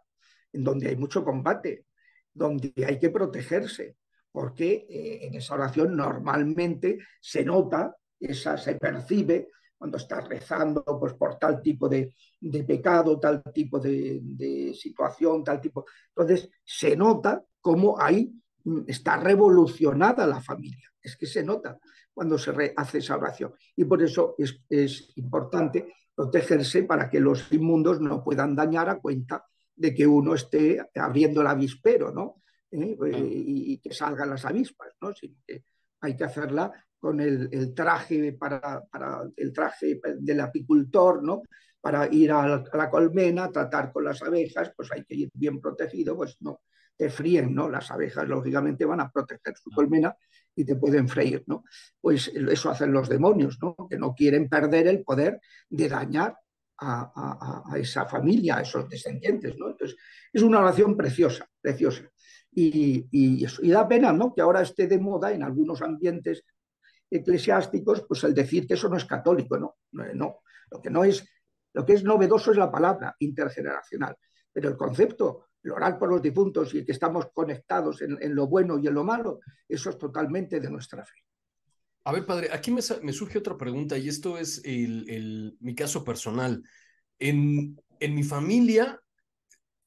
[0.52, 1.86] en donde hay mucho combate,
[2.34, 3.98] donde hay que protegerse,
[4.32, 11.14] porque eh, en esa oración normalmente se nota, esa se percibe cuando estás rezando pues,
[11.14, 12.14] por tal tipo de,
[12.68, 15.86] pecado, tal tipo de, de, situación, tal tipo.
[16.16, 18.32] Entonces se nota cómo ahí
[18.64, 20.88] mm, está revolucionada la familia.
[21.02, 21.80] Es que se nota
[22.14, 23.54] cuando se hace esa oración.
[23.76, 29.00] Y por eso es, es importante protegerse para que los inmundos no puedan dañar a
[29.00, 32.42] cuenta de que uno esté abriendo el avispero, ¿no?
[32.72, 32.98] ¿Eh?
[33.02, 35.14] Y, que salgan las avispas, ¿no?
[35.14, 35.66] Sino que
[36.02, 41.42] hay que hacerla con el, traje para, para, el traje del apicultor, ¿no?
[41.80, 45.30] Para ir a la, a la, colmena, tratar con las abejas, pues hay que ir
[45.34, 46.62] bien protegido, pues no
[46.96, 47.68] te fríen, ¿no?
[47.68, 50.16] Las abejas lógicamente van a proteger su colmena
[50.56, 51.64] y te pueden freír, ¿no?
[52.00, 53.76] Pues eso hacen los demonios, ¿no?
[53.90, 56.38] Que no quieren perder el poder de dañar
[56.78, 59.70] a, esa familia, a esos descendientes, ¿no?
[59.70, 59.98] Entonces,
[60.34, 62.04] es una oración preciosa, preciosa.
[62.54, 64.34] Y, da pena, ¿no?
[64.34, 66.44] Que ahora esté de moda en algunos ambientes
[67.10, 69.78] eclesiásticos, pues el decir que eso no es católico, ¿no?
[69.92, 71.28] No, lo que no es,
[71.74, 74.16] lo que es novedoso es la palabra intergeneracional,
[74.52, 78.80] pero el concepto el orar por los difuntos y que estamos conectados en, lo bueno
[78.80, 81.16] y en lo malo, eso es totalmente de nuestra fe.
[82.04, 86.64] A ver, padre, aquí me, surge otra pregunta y esto es el, mi caso personal.
[87.20, 89.00] En, en mi familia,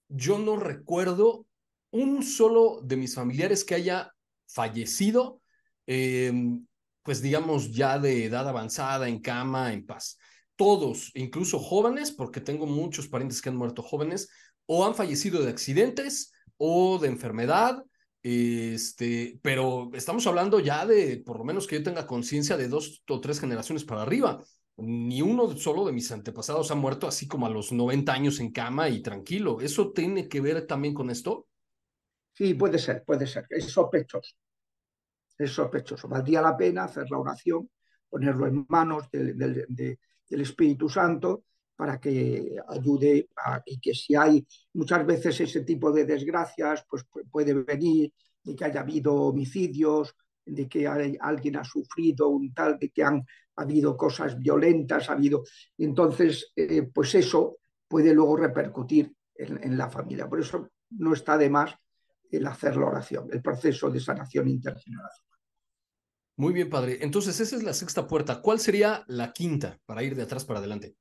[0.09, 1.47] yo no recuerdo
[1.95, 4.13] un solo de mis familiares que haya
[4.49, 5.41] fallecido,
[5.87, 6.67] em,
[7.05, 10.19] pues digamos ya de edad avanzada, en cama, en paz.
[10.57, 14.29] Todos, incluso jóvenes, porque tengo muchos parientes que han muerto jóvenes,
[14.67, 17.85] o han fallecido de accidentes o de enfermedad,
[18.23, 23.05] este, pero estamos hablando ya de, por lo menos que yo tenga conciencia de dos
[23.09, 24.43] o tres generaciones para arriba.
[24.79, 28.51] Ni uno solo de mis antepasados ha muerto así como a los 90 años en
[28.51, 29.61] cama y tranquilo.
[29.61, 31.47] ¿Eso tiene que ver también con esto?
[32.35, 33.47] Sí, puede ser, puede ser.
[33.49, 34.35] Es sospechoso.
[35.39, 36.09] Es sospechoso.
[36.09, 37.71] Valdría la pena hacer la oración,
[38.09, 39.67] ponerlo en manos del
[40.29, 41.45] Espíritu Santo
[41.77, 47.05] para que ayude a, y que si hay muchas veces ese tipo de desgracias, pues
[47.31, 52.91] puede venir de que haya habido homicidios, de que alguien ha sufrido un tal, de
[52.91, 53.25] que han
[53.57, 55.45] habido cosas violentas, ha habido.
[55.79, 60.29] Entonces, eh, pues eso puede luego repercutir en, la familia.
[60.29, 61.75] Por eso no está de más
[62.31, 65.39] el hacer la oración, el proceso de sanación intergeneracional.
[66.37, 66.99] Muy bien, padre.
[67.01, 68.41] Entonces, esa es la sexta puerta.
[68.43, 70.97] ¿Cuál sería la quinta para ir de atrás para adelante?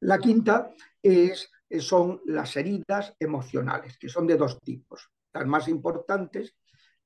[0.00, 5.10] La quinta es, son las heridas emocionales, que son de dos tipos.
[5.32, 6.56] Las más importantes,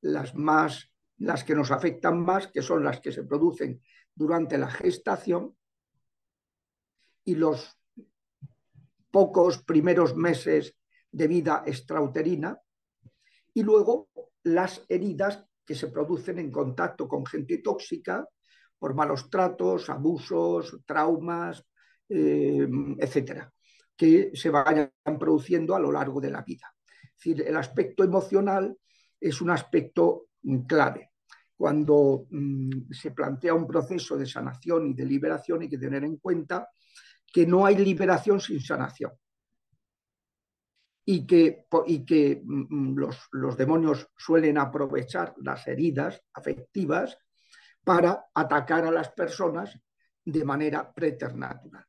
[0.00, 3.82] las, más, las que nos afectan más, que son las que se producen
[4.14, 5.56] durante la gestación
[7.24, 7.76] y los
[9.11, 10.76] pocos primeros meses
[11.11, 12.61] de vida extrauterina,
[13.58, 14.08] y luego
[14.44, 18.24] las heridas que se producen en contacto con gente tóxica
[18.78, 21.64] por malos tratos, abusos, traumas,
[22.08, 22.68] eh,
[22.98, 23.52] etcétera,
[23.96, 26.72] que se vayan produciendo a lo largo de la vida.
[27.02, 28.78] Es decir, el aspecto emocional
[29.20, 31.10] es un aspecto mm, clave.
[31.56, 36.18] Cuando mm, se plantea un proceso de sanación y de liberación hay que tener en
[36.18, 36.68] cuenta
[37.26, 39.10] que no hay liberación sin sanación
[41.10, 47.16] y que, y que mm, los, los, demonios suelen aprovechar las heridas afectivas
[47.82, 49.74] para atacar a las personas
[50.22, 51.82] de manera preternatural.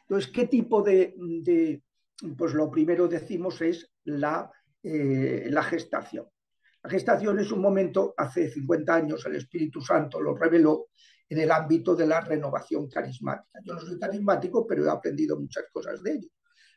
[0.00, 1.14] Entonces, ¿qué tipo de,
[2.36, 4.50] pues lo primero decimos es la,
[4.82, 6.26] eh, la gestación.
[6.82, 10.88] La gestación es un momento, hace 50 años el Espíritu Santo lo reveló
[11.28, 13.60] en el ámbito de la renovación carismática.
[13.64, 16.28] Yo no soy carismático, pero he aprendido muchas cosas de ello.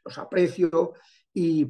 [0.05, 0.93] Los aprecio
[1.37, 1.65] y,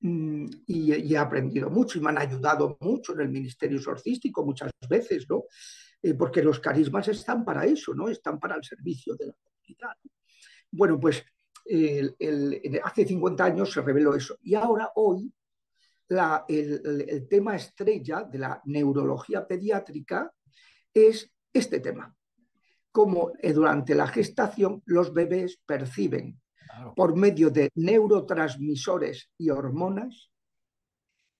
[0.00, 4.70] mm, y, he aprendido mucho y me han ayudado mucho en el ministerio exorcístico muchas
[4.88, 5.44] veces, ¿no?
[6.02, 8.08] eh, porque los carismas están para eso, ¿no?
[8.08, 9.96] Están para el servicio de la comunidad.
[10.70, 11.22] Bueno, pues
[12.82, 14.38] hace 50 años se reveló eso.
[14.42, 15.32] Y ahora, hoy,
[16.48, 20.32] el, tema estrella de la neurología pediátrica
[20.94, 22.14] es este tema.
[22.90, 26.40] Cómo eh, durante la gestación los bebés perciben
[26.96, 30.30] por medio de neurotransmisores y hormonas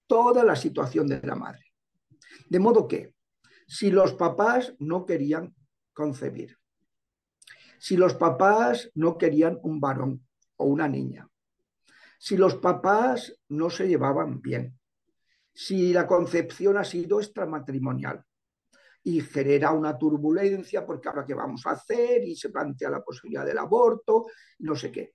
[0.06, 1.64] toda la situación de la madre.
[2.48, 3.14] De modo que
[3.66, 5.54] si los papás no querían
[5.92, 6.58] concebir,
[7.78, 11.28] si los papás no querían un varón o una niña,
[12.18, 14.78] si los papás no se llevaban bien,
[15.54, 18.24] si la concepción ha sido extramatrimonial
[19.02, 23.46] y genera una turbulencia porque ahora qué vamos a hacer y se plantea la posibilidad
[23.46, 24.26] del aborto,
[24.58, 25.14] no sé qué.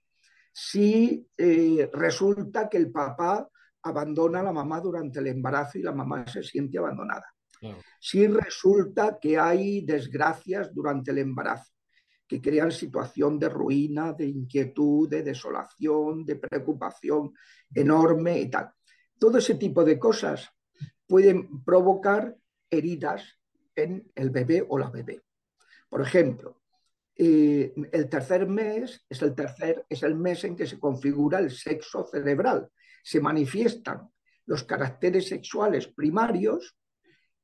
[0.57, 3.45] Si eh, resulta que el papá
[3.83, 7.25] abandona a la mamá durante el embarazo y la mamá se siente abandonada.
[7.99, 11.73] Si resulta que hay desgracias durante el embarazo
[12.25, 17.33] que crean situación de ruina, de inquietud, de desolación, de preocupación
[17.73, 18.71] enorme y tal.
[19.19, 20.49] Todo ese tipo de cosas
[21.05, 22.33] pueden provocar
[22.69, 23.39] heridas
[23.75, 25.21] en el bebé o la bebé.
[25.89, 26.61] Por ejemplo,
[27.17, 31.51] eh, el tercer mes es el, tercer, es el mes en que se configura el
[31.51, 32.69] sexo cerebral.
[33.03, 34.09] Se manifiestan
[34.45, 36.77] los caracteres sexuales primarios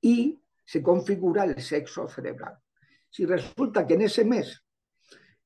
[0.02, 2.58] y se configura el sexo cerebral.
[3.10, 4.64] Si resulta que en ese mes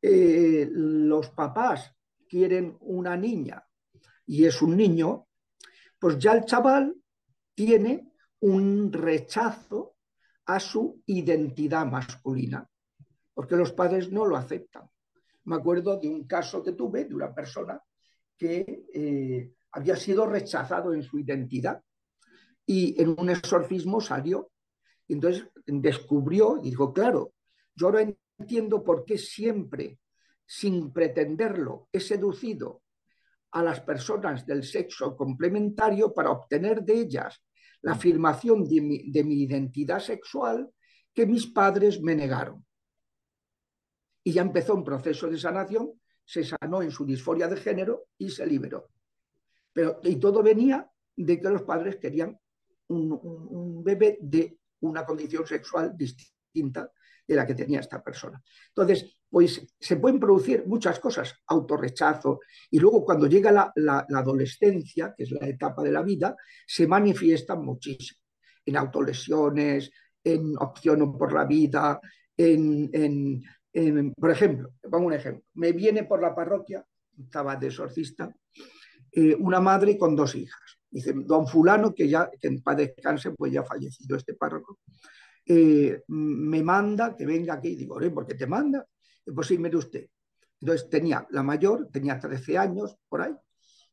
[0.01, 1.91] eh, los papás
[2.27, 3.63] quieren una niña
[4.25, 5.27] y es un niño,
[5.99, 6.95] pues ya el chaval
[7.53, 8.11] tiene
[8.41, 9.95] un rechazo
[10.45, 12.69] a su identidad masculina,
[13.35, 14.89] porque los padres no lo aceptan.
[15.43, 17.79] Me acuerdo de un caso que tuve de una persona
[18.35, 21.83] que eh, había sido rechazado en su identidad
[22.65, 24.51] y en un exorcismo salió.
[25.07, 27.33] Entonces descubrió y dijo, claro,
[27.75, 28.07] yo ahora
[28.39, 29.99] entiendo por qué siempre,
[30.45, 32.81] sin pretenderlo, he seducido
[33.51, 37.43] a las personas del sexo complementario para obtener de ellas
[37.81, 40.71] la afirmación de mi, de mi identidad sexual
[41.13, 42.65] que mis padres me negaron.
[44.27, 45.93] Y ya empezó un proceso de sanación,
[46.25, 48.89] se sanó en su disforia de género y se liberó.
[49.71, 52.37] Pero, y todo venía de que los padres querían
[52.87, 56.91] un, bebé de una condición sexual distinta
[57.27, 58.41] de la que tenía esta persona.
[58.69, 65.23] Entonces, pues se pueden producir muchas cosas, autorrechazo, y luego cuando llega la, adolescencia, que
[65.23, 66.35] es la etapa de la vida,
[66.65, 68.21] se manifiestan muchísimo,
[68.65, 69.91] en autolesiones,
[70.23, 71.99] en opción por la vida,
[72.37, 73.43] en,
[74.17, 76.85] por ejemplo, pongo un ejemplo, me viene por la parroquia,
[77.17, 78.33] estaba de exorcista,
[79.11, 80.79] eh, una madre con dos hijas.
[80.89, 84.79] Dice, don fulano, que ya, que en paz descanse, pues ya ha fallecido este párroco,
[85.45, 87.75] eh, me manda que venga aquí.
[87.75, 88.85] Digo, ¿por qué te manda?
[89.33, 90.07] Pues sí, mire usted.
[90.61, 93.35] Entonces tenía la mayor, tenía 13 años por ahí,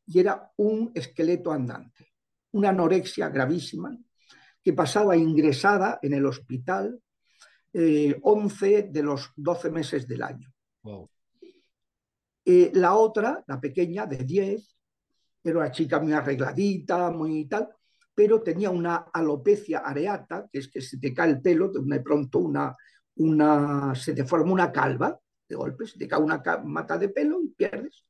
[0.06, 2.12] y era un esqueleto andante,
[2.52, 3.96] una anorexia gravísima,
[4.62, 7.00] que pasaba ingresada en el hospital
[7.74, 10.52] 11 eh, de los 12 meses del año.
[12.44, 14.76] Eh, la otra, la pequeña, de 10,
[15.44, 17.68] era una chica muy arregladita, muy tal,
[18.14, 22.38] pero tenía una alopecia areata, que es que se te cae el pelo, de pronto
[22.38, 22.76] una,
[23.16, 27.42] una, se te forma una calva, de golpe, se te cae una mata de pelo
[27.42, 28.04] y pierdes.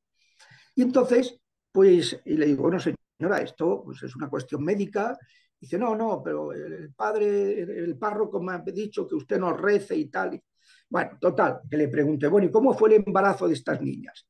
[0.74, 5.16] Y entonces, pues, y le digo, bueno, señora, esto pues, es una cuestión médica.
[5.62, 9.96] Dice, no, no, pero el padre, el párroco me ha dicho que usted no rece
[9.96, 10.42] y tal.
[10.90, 14.26] Bueno, total, que le pregunté, bueno, ¿y cómo fue el embarazo de estas niñas?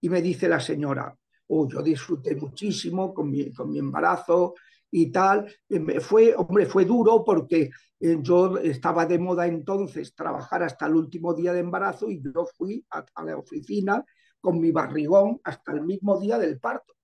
[0.00, 1.14] Y me dice la señora,
[1.48, 4.54] oh, yo disfruté muchísimo con mi, con mi embarazo,
[4.90, 5.52] y tal.
[5.68, 10.94] Eh, fue, hombre, fue duro porque eh, yo estaba de moda entonces trabajar hasta el
[10.94, 14.04] último día de embarazo y yo fui a, la oficina
[14.40, 16.94] con mi barrigón hasta el mismo día del parto.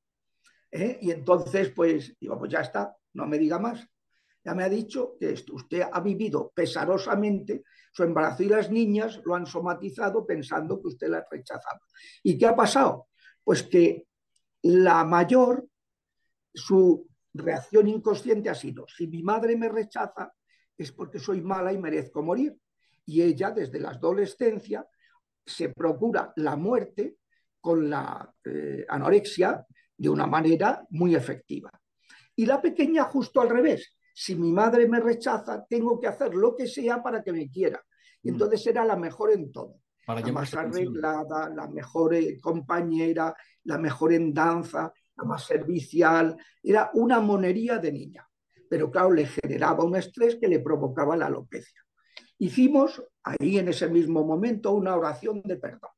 [0.71, 0.99] ¿eh?
[1.01, 3.87] Y entonces, pues, digo, pues ya está, no me diga más.
[4.44, 9.35] Ya me ha dicho que usted ha vivido pesarosamente su embarazo y las niñas lo
[9.35, 11.81] han somatizado pensando que usted la rechazaba.
[12.22, 13.09] ¿Y qué ha pasado?
[13.43, 14.07] Pues que
[14.62, 15.66] la mayor,
[16.55, 20.32] su reacción inconsciente ha sido, si mi madre me rechaza
[20.78, 22.57] es porque soy mala y merezco morir.
[23.07, 24.86] Y ella desde la adolescencia
[25.45, 27.16] se procura la muerte
[27.61, 29.64] con la eh, anorexia
[29.97, 31.70] de una manera muy efectiva.
[32.37, 33.97] Y la pequeña justo al revés.
[34.14, 37.82] Si mi madre me rechaza, tengo que hacer lo que sea para que me quiera.
[38.22, 38.34] Y mm.
[38.34, 39.80] entonces era la mejor en todo.
[40.07, 43.34] la más arreglada, la mejor eh, compañera,
[43.64, 48.28] la mejor en danza, la más servicial, era una monería de niña.
[48.68, 51.82] Pero claro, le generaba un estrés que le provocaba la alopecia.
[52.39, 55.91] Hicimos ahí en ese mismo momento una oración de perdón.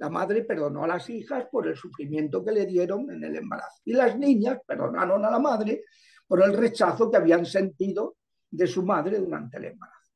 [0.00, 3.82] La madre perdonó a las hijas por el sufrimiento que le dieron en el embarazo
[3.84, 5.84] y las niñas perdonaron a la madre
[6.26, 8.16] por el rechazo que habían sentido
[8.50, 10.10] de su madre durante el embarazo.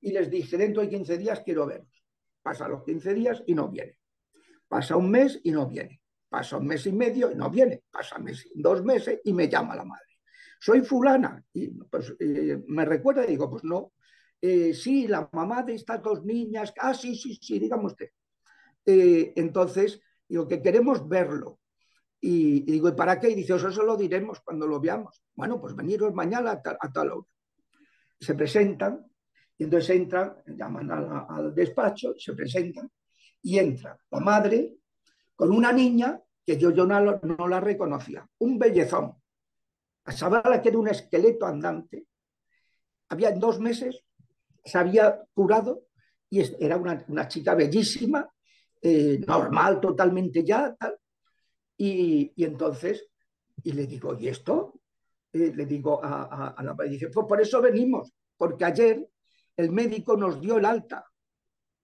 [0.00, 1.88] Y les dije, dentro de 15 días quiero veros.
[2.40, 3.98] Pasa los 15 días y no viene.
[4.68, 6.00] Pasa un mes y no viene.
[6.28, 7.82] Pasa un mes y medio y no viene.
[7.90, 10.20] Pasa mes, dos meses y me llama la madre.
[10.60, 11.44] Soy fulana.
[11.52, 13.92] Y pues eh, me recuerda y digo, pues no.
[14.40, 16.72] Eh, sí, la mamá de estas dos niñas.
[16.78, 18.10] Ah, sí, sí, sí, dígame usted.
[18.86, 21.58] Eh, entonces, digo que queremos verlo.
[22.20, 23.30] Y, digo, ¿y para qué?
[23.30, 25.22] Y dice, eso lo diremos cuando lo veamos.
[25.34, 27.26] Bueno, pues veniros mañana a tal, a tal hora.
[28.18, 29.04] Se presentan,
[29.58, 32.90] y entonces entran, llaman al despacho, se presentan,
[33.42, 34.74] y entra la madre
[35.34, 39.14] con una niña que yo, yo no, la reconocía, un bellezón.
[40.04, 42.06] A saber que era un esqueleto andante.
[43.08, 44.04] Había en dos meses,
[44.64, 45.86] se había curado
[46.30, 48.28] y era una, una chica bellísima,
[48.88, 50.96] eh, normal totalmente ya, tal.
[51.76, 53.08] Y, y, entonces,
[53.64, 54.80] y le digo, ¿y esto?
[55.32, 59.08] Eh, le digo a, a, la madre, dice, pues por eso venimos, porque ayer
[59.56, 61.04] el médico nos dio el alta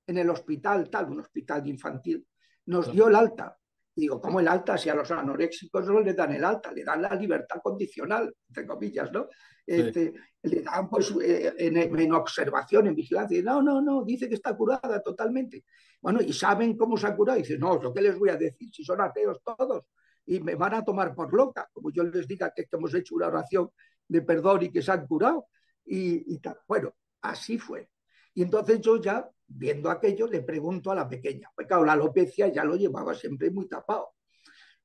[0.07, 2.25] en el hospital, tal, un hospital infantil,
[2.67, 3.59] nos dio el alta.
[3.95, 4.79] Digo, ¿cómo el alta?
[4.79, 8.67] Si a los anoréxicos no le dan el alta, le dan la libertad condicional, entre
[8.67, 9.29] comillas, ¿no?
[9.67, 10.13] Este,
[10.43, 13.39] le dan pues eh, en, observación, en vigilancia.
[13.39, 15.65] Y, no, no, no, dice que está curada totalmente.
[16.01, 17.39] Bueno, ¿y saben cómo se ha curado?
[17.39, 18.71] Y dice, no, ¿lo que les voy a decir?
[18.73, 19.85] Si son ateos todos
[20.27, 23.29] y me van a tomar por loca, como yo les diga que, hemos hecho una
[23.29, 23.71] oración
[24.09, 25.47] de perdón y que se han curado.
[25.85, 26.59] Y, y tal.
[26.67, 27.89] Bueno, así fue.
[28.35, 32.49] Y entonces yo ya, viendo aquello, le pregunto a la pequeña, pues claro, la alopecia
[32.49, 34.15] ya lo llevaba siempre muy tapado.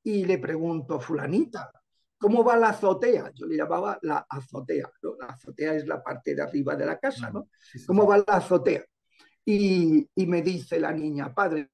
[0.03, 1.71] Y le pregunto, fulanita,
[2.17, 3.31] ¿cómo va la azotea?
[3.33, 5.15] Yo le llamaba la azotea, ¿no?
[5.19, 7.49] La azotea es la parte de arriba de la casa, ¿no?
[7.85, 8.85] ¿Cómo va la azotea?
[9.43, 11.71] Y, y me dice la niña, padre,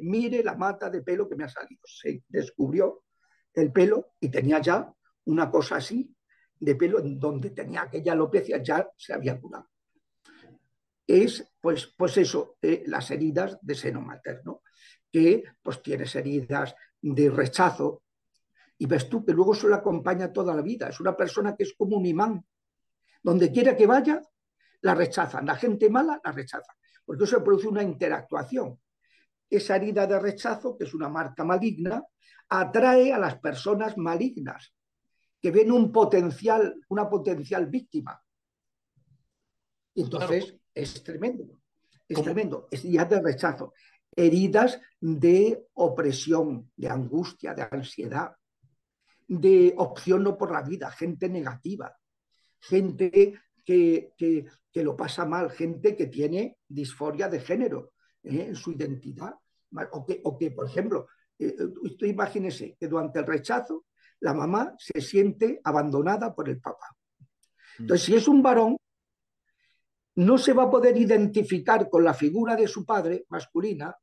[0.00, 1.80] mire la mata de pelo que me ha salido.
[1.84, 3.04] Se descubrió
[3.52, 4.92] el pelo y tenía ya
[5.26, 6.14] una cosa así
[6.58, 9.68] de pelo en donde tenía aquella alopecia, ya se había curado
[11.06, 14.62] es, pues, pues eso, eh, las heridas de seno materno,
[15.10, 18.02] que pues tienes heridas de rechazo,
[18.78, 20.88] y ves tú que luego se lo acompaña toda la vida.
[20.88, 22.44] Es una persona que es como un imán.
[23.22, 24.20] Donde quiera que vaya,
[24.80, 25.46] la rechazan.
[25.46, 26.74] La gente mala la rechaza.
[27.04, 28.80] Porque eso produce una interactuación.
[29.48, 32.02] Esa herida de rechazo, que es una marca maligna,
[32.48, 34.74] atrae a las personas malignas,
[35.40, 38.20] que ven un potencial, una potencial víctima.
[39.94, 41.60] entonces, es tremendo.
[42.08, 42.68] Es tremendo.
[42.70, 43.72] Es ya de rechazo.
[44.14, 48.32] Heridas de opresión, de angustia, de ansiedad,
[49.26, 51.96] de opción no por la vida, gente negativa,
[52.60, 58.46] gente que, que, lo pasa mal, gente que tiene disforia de género ¿eh?
[58.48, 59.34] en su identidad.
[59.92, 61.08] O que, o que por ejemplo,
[61.38, 63.86] eh, usted imagínese que durante el rechazo
[64.20, 66.94] la mamá se siente abandonada por el papá.
[67.78, 68.76] Entonces, si es un varón,
[70.16, 73.96] no se va a poder identificar con la figura de su padre masculina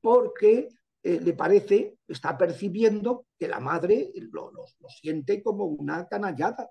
[0.00, 0.68] porque
[1.02, 4.50] eh, le parece, está percibiendo que la madre lo,
[4.88, 6.68] siente como una canallada.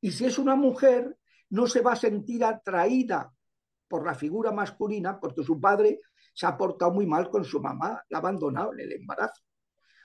[0.00, 1.16] Y si es una mujer,
[1.50, 3.32] no se va a sentir atraída
[3.86, 6.00] por la figura masculina porque su padre
[6.34, 9.42] se ha portado muy mal con su mamá, la ha abandonado en el embarazo.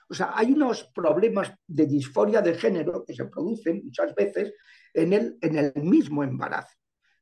[0.08, 4.52] O sea, hay unos problemas de disforia de género que se producen muchas veces
[4.92, 6.74] en el mismo embarazo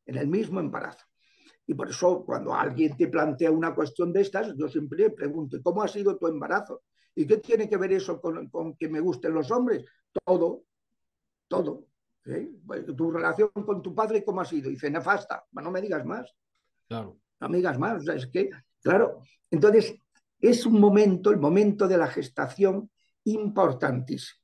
[0.06, 1.06] en el mismo embarazo.
[1.66, 5.82] Y por eso cuando alguien te plantea una cuestión de estas, yo siempre pregunto, ¿cómo
[5.82, 6.82] ha sido tu embarazo?
[7.14, 9.84] ¿Y qué tiene que ver eso con, que me gusten los hombres?
[10.24, 10.64] Todo,
[11.46, 11.86] todo.
[12.26, 12.50] ¿eh?
[12.66, 14.70] Pues, tu relación con tu padre, ¿cómo ha sido?
[14.70, 15.44] Dice, nefasta.
[15.52, 16.34] no me digas más.
[16.88, 17.18] Claro.
[17.40, 18.06] No me digas más.
[18.08, 18.50] es que,
[18.82, 19.96] claro, entonces
[20.40, 22.90] es un momento, el momento de la gestación
[23.24, 24.41] importantísimo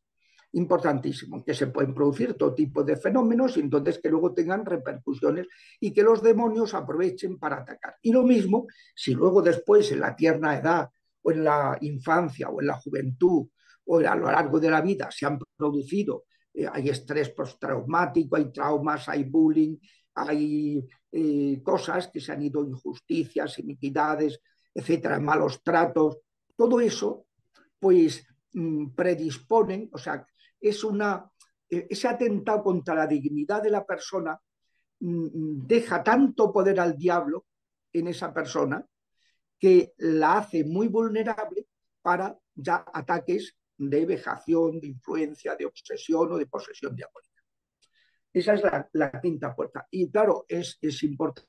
[0.53, 5.47] importantísimo, que se pueden producir todo tipo de fenómenos y entonces que luego tengan repercusiones
[5.81, 7.97] y que los demonios aprovechen para atacar.
[8.03, 10.89] Y lo mismo si luego después en la tierna edad
[11.23, 13.47] o en la infancia o en la juventud
[13.85, 16.25] o a lo largo de la vida se han producido,
[16.55, 19.77] eh, hay estrés postraumático, hay traumas, hay bullying,
[20.15, 24.41] hay eh, cosas que se han ido, injusticias, iniquidades,
[24.75, 26.19] etcétera, malos tratos,
[26.57, 27.27] todo eso
[27.79, 30.27] pues mm, predisponen, o sea,
[30.61, 31.31] es una,
[31.71, 34.39] eh, ese atentado contra la dignidad de la persona
[35.01, 37.47] mm, mm, deja tanto poder al diablo
[37.93, 38.85] en esa persona
[39.59, 41.67] que la hace muy vulnerable
[42.01, 47.43] para ya ataques de vejación, de influencia, de obsesión o de posesión diabólica.
[48.33, 49.87] Esa es la, quinta puerta.
[49.91, 51.49] Y claro, es, es importante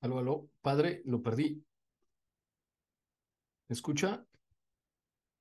[0.00, 1.64] Aló, aló, padre, lo perdí.
[3.68, 4.24] ¿Me escucha?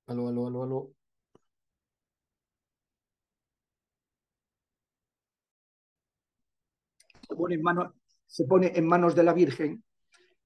[0.08, 0.94] Aló, aló, aló, aló.
[7.28, 7.94] Se pone en, mano,
[8.26, 9.84] se pone en manos de la Virgen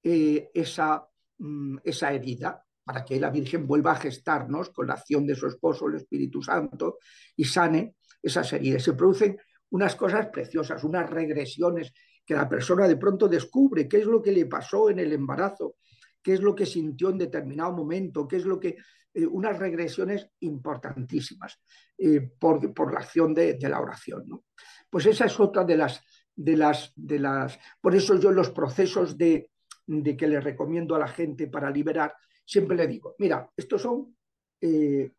[0.02, 1.08] eh, esa,
[1.38, 5.46] mm, esa herida para que la Virgen vuelva a gestarnos con la acción de su
[5.46, 6.98] esposo, el Espíritu Santo,
[7.36, 8.82] y sane esas heridas.
[8.82, 9.38] Se producen
[9.70, 11.94] unas cosas preciosas, unas regresiones
[12.24, 15.76] que la persona de pronto descubre qué es lo que le pasó en el embarazo,
[16.22, 18.76] qué es lo que sintió en determinado momento, qué es lo que...
[19.14, 21.60] Eh, unas regresiones importantísimas
[21.98, 24.24] eh, por, por, la acción de, de la oración.
[24.26, 24.44] ¿no?
[24.88, 26.02] Pues esa es otra de las,
[26.34, 27.58] de las, de las...
[27.80, 29.50] Por eso yo los procesos de,
[29.86, 32.14] de que le recomiendo a la gente para liberar,
[32.44, 34.16] siempre le digo, mira, estos son
[34.60, 35.12] eh,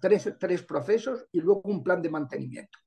[0.00, 2.78] tres, tres procesos y luego un plan de mantenimiento.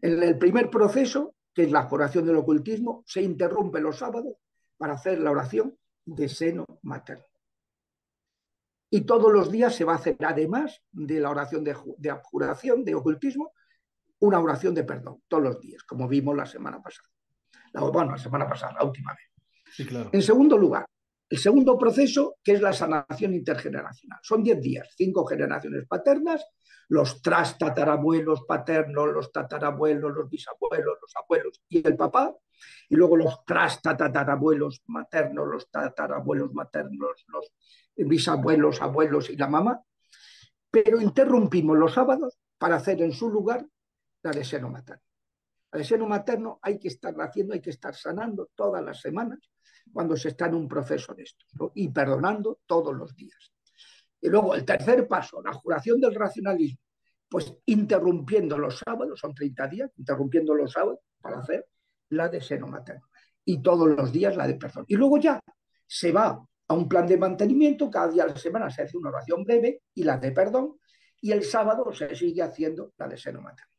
[0.00, 4.34] En el primer proceso que es la oración del ocultismo, se interrumpe los sábados
[4.76, 7.24] para hacer la oración de seno materno.
[8.90, 12.84] Y todos los días se va a hacer, además de la oración de, de abjuración,
[12.84, 13.52] de ocultismo,
[14.20, 17.08] una oración de perdón, todos los días, como vimos la semana pasada.
[17.72, 19.30] La, bueno, la semana pasada, la última vez.
[19.72, 20.10] Sí, claro.
[20.12, 20.86] En segundo lugar,
[21.30, 24.18] el segundo proceso, que es la sanación intergeneracional.
[24.20, 26.44] Son 10 días, cinco generaciones paternas,
[26.88, 32.34] los tatarabuelos paternos, los tatarabuelos, los bisabuelos, los abuelos y el papá,
[32.88, 37.52] y luego los tatarabuelos maternos, los tatarabuelos maternos, los
[37.94, 39.80] bisabuelos, abuelos y la mamá,
[40.68, 43.64] pero interrumpimos los sábados para hacer en su lugar
[44.22, 45.04] la de seno materno.
[45.70, 49.38] La de seno materno hay que estar haciendo, hay que estar sanando todas las semanas
[49.92, 51.72] cuando se está en un proceso de estos, ¿no?
[51.74, 53.52] y perdonando todos los días.
[54.20, 56.80] Y luego el tercer paso, la juración del racionalismo,
[57.28, 61.66] pues interrumpiendo los sábados, son 30 días, interrumpiendo los sábados para hacer
[62.10, 63.06] la de seno materno.
[63.44, 64.84] Y todos los días la de perdón.
[64.88, 65.40] Y luego ya
[65.86, 69.10] se va a un plan de mantenimiento, cada día de la semana se hace una
[69.10, 70.78] oración breve y la de perdón,
[71.20, 73.72] y el sábado se sigue haciendo la de seno materno.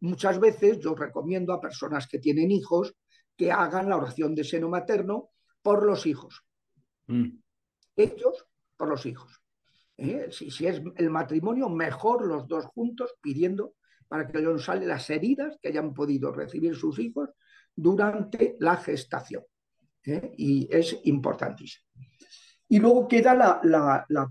[0.00, 2.94] Muchas veces yo recomiendo a personas que tienen hijos
[3.36, 5.30] que hagan la oración de seno materno
[5.64, 6.44] por los hijos.
[7.06, 7.38] Mm.
[7.96, 8.46] Ellos
[8.76, 9.40] por los hijos.
[9.96, 10.28] ¿Eh?
[10.30, 13.74] Si, si, es el matrimonio, mejor los dos juntos pidiendo
[14.06, 17.30] para que les salen las heridas que hayan podido recibir sus hijos
[17.74, 19.44] durante la gestación.
[20.04, 20.34] ¿Eh?
[20.36, 21.86] Y es importantísimo.
[22.68, 24.30] Y luego queda la, la, la,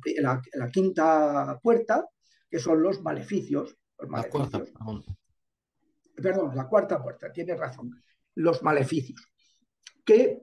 [0.53, 2.07] la, quinta puerta,
[2.47, 3.75] que son los maleficios.
[3.97, 4.49] Los maleficios.
[4.49, 5.05] Cuarta,
[6.15, 7.91] perdón, la cuarta puerta, tiene razón.
[8.35, 9.25] Los maleficios.
[10.05, 10.41] Que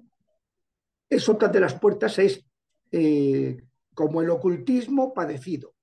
[1.10, 2.46] es otra de las puertas, es
[2.92, 3.60] eh,
[3.92, 5.74] como el ocultismo padecido.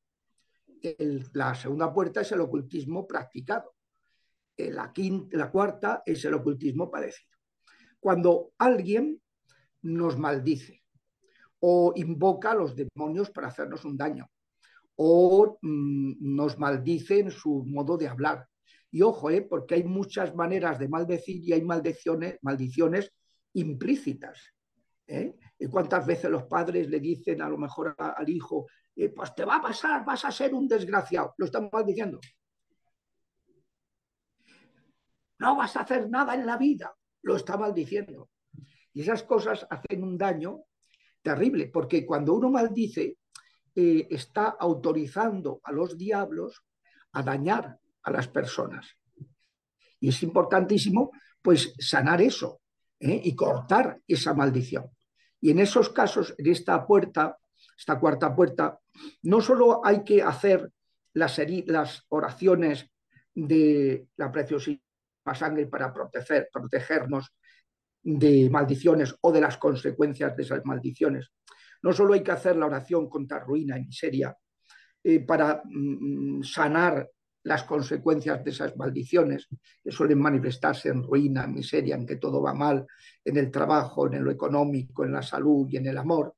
[1.34, 3.76] La segunda puerta es el ocultismo practicado.
[4.56, 7.38] Eh, la, quinta, la cuarta es el ocultismo padecido.
[8.00, 9.22] Cuando alguien
[9.82, 10.84] nos maldice
[11.60, 14.30] o invoca a los demonios para hacernos un daño
[14.96, 18.48] o mm, nos maldice en su modo de hablar.
[18.90, 23.12] Y ojo, eh, porque hay muchas maneras de maldecir y hay maldiciones, maldiciones
[23.54, 24.57] implícitas.
[25.08, 25.36] ¿Eh?
[25.58, 29.46] ¿Y cuántas veces los padres le dicen a lo mejor al hijo, eh, pues te
[29.46, 31.34] va a pasar, vas a ser un desgraciado?
[31.38, 32.20] Lo están maldiciendo.
[35.40, 36.94] No vas a hacer nada en la vida,
[37.24, 38.30] lo está maldiciendo.
[38.94, 40.64] Y esas cosas hacen un daño
[41.22, 43.18] terrible, porque cuando uno maldice,
[43.76, 46.64] eh, está autorizando a los diablos
[47.12, 48.98] a dañar a las personas.
[50.00, 52.62] Y es importantísimo, pues, sanar eso
[53.00, 54.97] y cortar esa maldición.
[55.42, 57.38] Y en esos casos, en esta puerta,
[57.78, 58.80] esta cuarta puerta,
[59.24, 60.72] no solo hay que hacer
[61.14, 62.90] las, oraciones
[63.34, 64.82] de la preciosísima
[65.36, 67.34] sangre para proteger, protegernos
[68.02, 71.32] de maldiciones o de las consecuencias de esas maldiciones.
[71.82, 74.36] No solo hay que hacer la oración contra ruina y miseria
[75.04, 77.08] eh, para mm, sanar
[77.48, 79.48] las consecuencias de esas maldiciones
[79.82, 82.86] que suelen manifestarse en ruina, en miseria, en que todo va mal,
[83.24, 86.36] en el trabajo, en lo económico, en la salud y en el amor.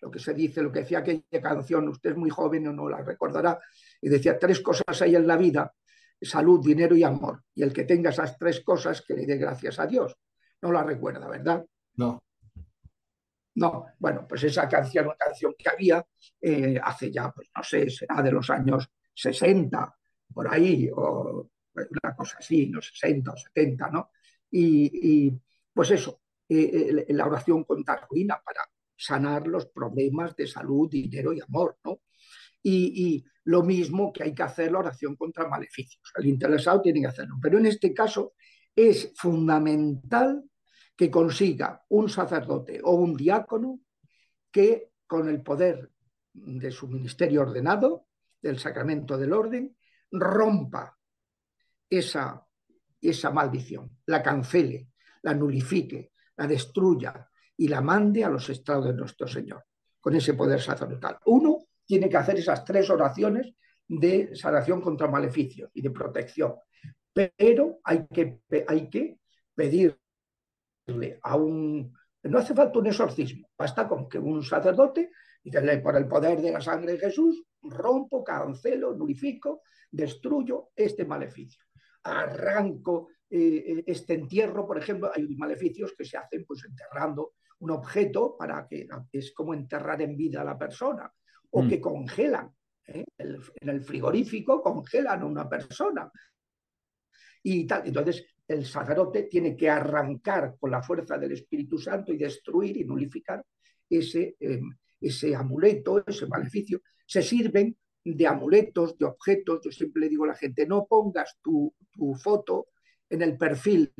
[0.00, 2.88] Lo que se dice, lo que decía aquella canción, usted es muy joven o no
[2.88, 3.58] la recordará,
[4.02, 5.72] y decía, tres cosas hay en la vida,
[6.20, 7.44] salud, dinero y amor.
[7.54, 10.16] Y el que tenga esas tres cosas, que le dé gracias a Dios.
[10.60, 11.64] No la recuerda, ¿verdad?
[11.94, 12.20] No.
[13.54, 16.04] No, bueno, pues esa canción, una canción que había
[16.40, 19.97] eh, hace ya, pues no sé, será de los años 60,
[20.32, 24.10] por ahí, o una cosa así, los 60 o 70, ¿no?
[24.50, 25.32] Y,
[25.72, 28.62] pues eso, eh, eh, la oración contra ruina para
[28.96, 32.00] sanar los problemas de salud, dinero y amor, ¿no?
[32.62, 36.12] Y, lo mismo que hay que hacer la oración contra maleficios.
[36.16, 37.36] El interesado tiene que hacerlo.
[37.40, 38.34] Pero en este caso
[38.76, 40.44] es fundamental
[40.94, 43.80] que consiga un sacerdote o un diácono
[44.50, 45.90] que con el poder
[46.34, 48.08] de su ministerio ordenado,
[48.42, 49.74] del sacramento del orden,
[50.10, 50.96] rompa
[51.88, 52.44] esa,
[53.00, 54.88] esa maldición, la cancele,
[55.22, 59.64] la nulifique, la destruya y la mande a los estados de nuestro Señor,
[60.00, 61.18] con ese poder sacerdotal.
[61.26, 63.54] Uno tiene que hacer esas tres oraciones
[63.86, 66.54] de sanación contra maleficios y de protección,
[67.12, 69.18] pero hay que, hay que
[69.54, 69.98] pedirle
[71.22, 71.92] a un...
[72.22, 75.10] No hace falta un exorcismo, basta con que un sacerdote,
[75.42, 81.64] dice, por el poder de la sangre de Jesús, rompo, cancelo, nulifico, destruyo este maleficio.
[82.02, 88.36] Arranco eh, este entierro, por ejemplo, hay maleficios que se hacen pues enterrando un objeto
[88.36, 91.12] para que es como enterrar en vida a la persona,
[91.50, 91.68] o mm.
[91.68, 92.50] que congelan,
[92.86, 93.04] ¿eh?
[93.18, 96.10] en el frigorífico congelan a una persona.
[97.42, 97.86] Y tal.
[97.86, 102.84] Entonces, el sacerdote tiene que arrancar con la fuerza del Espíritu Santo y destruir y
[102.84, 103.44] nulificar
[103.88, 104.70] ese, em,
[105.00, 106.80] ese amuleto, ese maleficio.
[107.06, 109.60] Se sirven de amuletos, de objetos.
[109.64, 112.68] Yo siempre le digo a la gente, no pongas tu, tu foto
[113.08, 113.92] en el perfil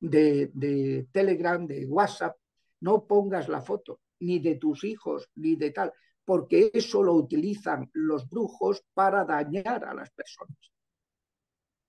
[0.00, 2.36] de, de, Telegram, de WhatsApp,
[2.80, 5.92] no pongas la foto ni de tus hijos, ni de tal,
[6.24, 10.56] porque eso lo utilizan los brujos para dañar a las personas.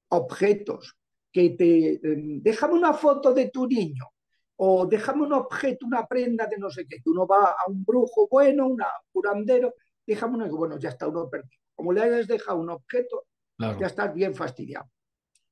[0.09, 0.97] Objetos
[1.31, 1.99] que te...
[2.03, 4.05] Em, déjame una foto de tu niño
[4.57, 7.83] o déjame un objeto, una prenda de no sé qué, que uno va a un
[7.83, 8.81] brujo bueno, un
[9.11, 9.73] curandero,
[10.05, 11.61] déjame uno, bueno, ya está uno perdido.
[11.73, 13.25] Como le hayas dejado un objeto,
[13.57, 14.89] ya estás bien fastidiado.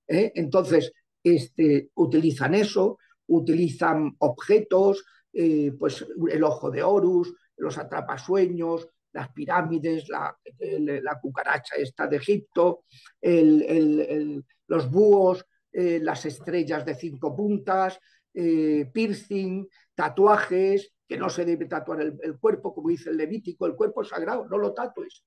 [0.07, 0.31] ¿eh?
[0.35, 0.91] Entonces,
[1.21, 2.97] este, utilizan eso,
[3.27, 11.75] utilizan objetos, eh, pues el ojo de Horus, los atrapasueños, las pirámides, la, la cucaracha
[11.75, 12.85] esta de Egipto,
[13.21, 17.99] el, los búhos, eh, las estrellas de cinco puntas,
[18.33, 23.75] eh, piercing, tatuajes, que no se debe tatuar el, cuerpo, como dice el Levítico, el
[23.75, 25.23] cuerpo es sagrado, no lo tatues,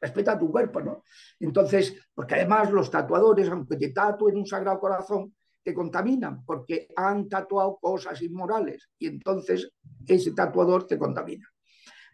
[0.00, 1.04] respeta tu cuerpo, ¿no?
[1.40, 7.26] Entonces, porque además los tatuadores, aunque te tatúen un sagrado corazón, te contaminan porque han
[7.28, 9.70] tatuado cosas inmorales y entonces
[10.06, 11.48] ese tatuador te contamina.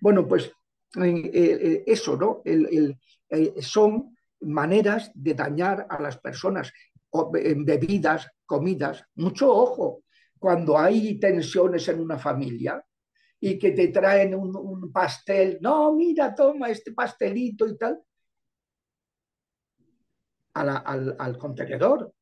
[0.01, 0.53] Bueno, pues
[1.03, 2.43] eh, eh, eso, ¿no?
[3.61, 6.73] Son maneras de dañar a las personas,
[7.13, 9.05] bebidas, comidas.
[9.17, 10.05] Mucho ojo,
[10.41, 12.83] cuando hay tensiones en una familia
[13.39, 18.03] y que te traen un, pastel, no, mira, toma este pastelito y tal,
[20.55, 22.13] al, al contenedor.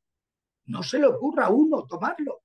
[0.67, 2.43] No se le ocurra a uno tomarlo.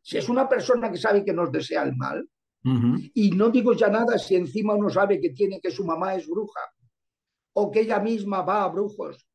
[0.00, 2.28] Si es una persona que sabe que nos desea el mal,
[2.64, 6.28] y no digo ya nada si encima uno sabe que tiene que su mamá es
[6.28, 6.60] bruja
[7.54, 9.26] o que ella misma va a brujos.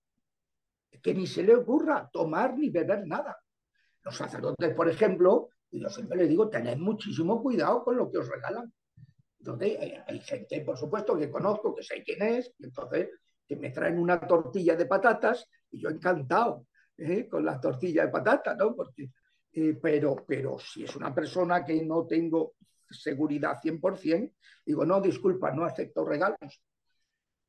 [1.01, 3.37] Que ni se le ocurra tomar ni beber nada.
[4.07, 8.19] Los sacerdotes, por ejemplo, y yo siempre les digo, tened muchísimo cuidado con lo que
[8.19, 8.71] os regalan.
[9.37, 9.77] Entonces,
[10.07, 13.09] hay, gente, por supuesto, que conozco, que sé quién es, y entonces
[13.45, 17.27] que me traen una tortilla de patatas y yo encantado ¿eh?
[17.27, 18.77] con la tortilla de patatas, ¿no?
[19.51, 22.53] Eh, pero, pero si es una persona que no tengo
[22.89, 24.33] seguridad 100%,
[24.65, 26.61] digo, no, disculpa, no acepto regalos.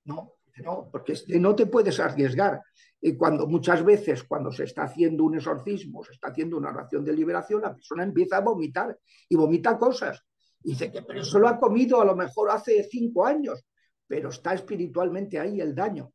[0.07, 2.61] No, no, porque no te puedes arriesgar.
[3.01, 7.05] Y cuando muchas veces, cuando se está haciendo un exorcismo, se está haciendo una oración
[7.05, 8.99] de liberación, la persona empieza a vomitar
[9.29, 10.25] y vomita cosas.
[10.61, 13.65] dice que pero eso lo ha comido a lo mejor hace cinco años,
[14.07, 16.13] pero está espiritualmente ahí el daño.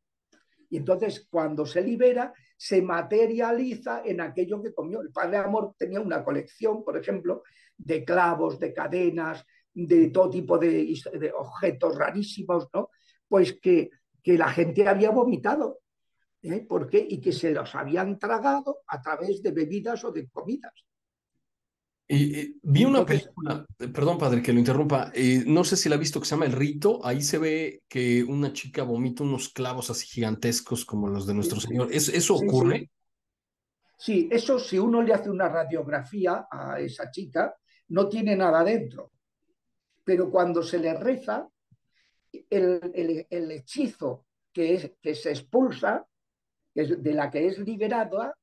[0.68, 5.00] Y entonces cuando se libera, se materializa en aquello que comió.
[5.00, 7.42] El Padre Amor tenía una colección, por ejemplo,
[7.76, 10.94] de clavos, de cadenas, de todo tipo de,
[11.36, 12.90] objetos rarísimos, ¿no?
[13.28, 13.90] Pues que,
[14.24, 15.80] que la gente había vomitado.
[16.42, 16.64] ¿eh?
[16.66, 17.06] ¿Por qué?
[17.08, 20.72] Y que se los habían tragado a través de bebidas o de comidas.
[22.08, 25.94] Y, vi una película, eh, perdón padre que lo interrumpa, eh, no sé si la
[25.94, 29.50] ha visto que se llama El Rito, ahí se ve que una chica vomita unos
[29.50, 31.88] clavos así gigantescos como los de nuestro Señor.
[31.90, 32.90] ¿Es, ¿Eso ocurre?
[33.96, 34.28] Sí.
[34.30, 37.54] eso si uno le hace una radiografía a esa chica,
[37.88, 39.12] no tiene nada dentro.
[40.04, 41.48] Pero cuando se le reza,
[42.50, 46.06] el, el, hechizo que, es, que se expulsa,
[46.74, 48.34] de la que es liberada,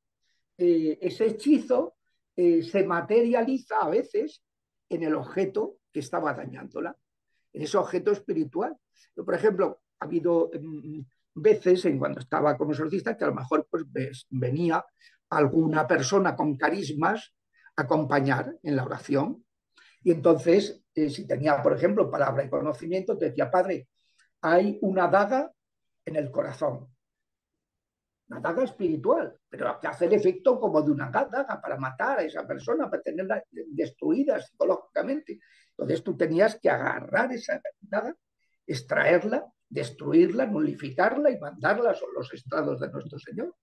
[0.57, 1.95] eh, ese hechizo
[2.35, 4.43] eh, se materializa a veces
[4.89, 6.95] en el objeto que estaba dañándola,
[7.53, 8.77] en ese objeto espiritual.
[9.15, 11.01] por ejemplo, ha habido mm,
[11.35, 13.85] veces en cuando estaba como exorcista que a lo mejor pues,
[14.29, 14.85] venía
[15.29, 17.33] alguna persona con carismas
[17.75, 19.40] a acompañar en la oración.
[20.03, 23.87] Y entonces, eh, si tenía, por ejemplo, palabra y conocimiento, te decía, Padre,
[24.41, 25.51] hay una daga
[26.05, 26.91] en el corazón
[28.31, 32.23] una daga espiritual, pero que hace el efecto como de una daga para matar a
[32.23, 35.39] esa persona, para tenerla destruida psicológicamente.
[35.71, 38.15] Entonces tú tenías que agarrar esa daga,
[38.65, 43.53] extraerla, destruirla, nulificarla y mandarla a los estrados de nuestro Señor.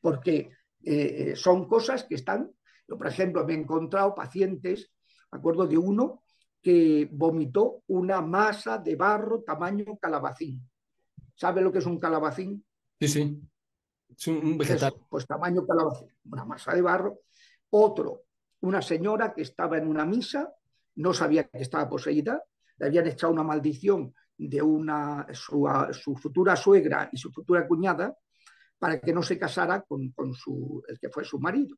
[0.00, 0.50] Porque
[0.84, 2.52] eh, son cosas que están,
[2.86, 4.92] yo por ejemplo me he encontrado pacientes,
[5.32, 6.22] acuerdo de uno
[6.60, 10.62] que vomitó una masa de barro tamaño calabacín.
[11.34, 12.64] ¿Sabe lo que es un calabacín?
[13.00, 13.42] Sí, sí.
[14.16, 14.94] Es un vegetal.
[15.08, 17.20] pues tamaño calabacín, una masa de barro.
[17.70, 18.24] Otro,
[18.60, 20.52] una señora que estaba en una misa,
[20.96, 22.42] no sabía que estaba poseída,
[22.76, 28.16] le habían echado una maldición de una, su, su futura suegra y su futura cuñada
[28.78, 31.76] para que no se casara con, con su, el que fue su marido.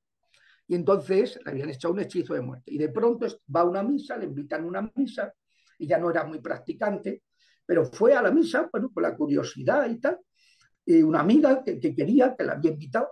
[0.67, 2.73] Y entonces le habían echado un hechizo de muerte.
[2.73, 5.33] Y de pronto va a una misa, le invitan a una misa,
[5.79, 7.23] y ya no era muy practicante,
[7.67, 10.19] pero fue a la misa, bueno, con la curiosidad y tal,
[10.87, 13.09] una amiga que, quería, que la había invitado,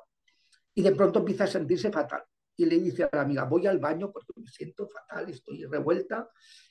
[0.74, 2.22] y de pronto empieza a sentirse fatal.
[2.57, 6.28] Y le dice a la amiga, voy al baño porque me siento fatal, estoy revuelta,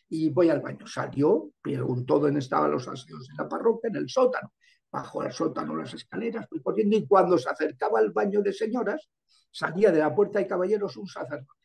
[0.10, 0.86] y voy al baño.
[0.88, 4.54] Salió, preguntó dónde estaban los aseos en la parroquia, en el sótano.
[4.92, 9.10] Bajó al sótano las escaleras, fui corriendo, y cuando se acercaba al baño de señoras,
[9.52, 11.60] salía de la puerta de caballeros un sacerdote.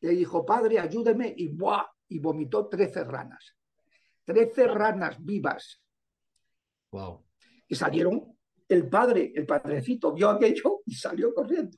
[0.00, 1.84] Le dijo, padre, ayúdeme, y ¡buah!
[2.08, 3.56] Y vomitó trece ranas.
[4.24, 5.82] Trece ranas vivas.
[6.92, 7.24] Wow.
[7.66, 8.38] Y salieron
[8.68, 11.76] el padre, el padrecito, vio aquello y salió corriendo.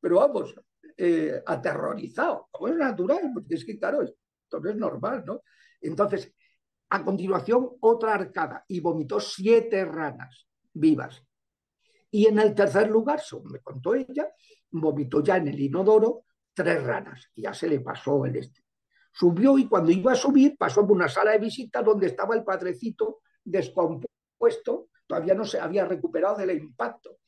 [0.00, 0.54] Pero vamos,
[0.96, 5.42] eh, aterrorizado, como es natural, porque es que, claro, esto no es normal, ¿no?
[5.80, 6.32] Entonces,
[6.90, 11.22] a continuación, otra arcada y vomitó siete ranas vivas.
[12.10, 14.32] Y en el tercer lugar, según me contó ella,
[14.70, 18.64] vomitó ya en el inodoro tres ranas y ya se le pasó el este.
[19.12, 22.44] Subió y cuando iba a subir pasó por una sala de visita donde estaba el
[22.44, 27.18] padrecito descompuesto todavía no se había recuperado del impacto.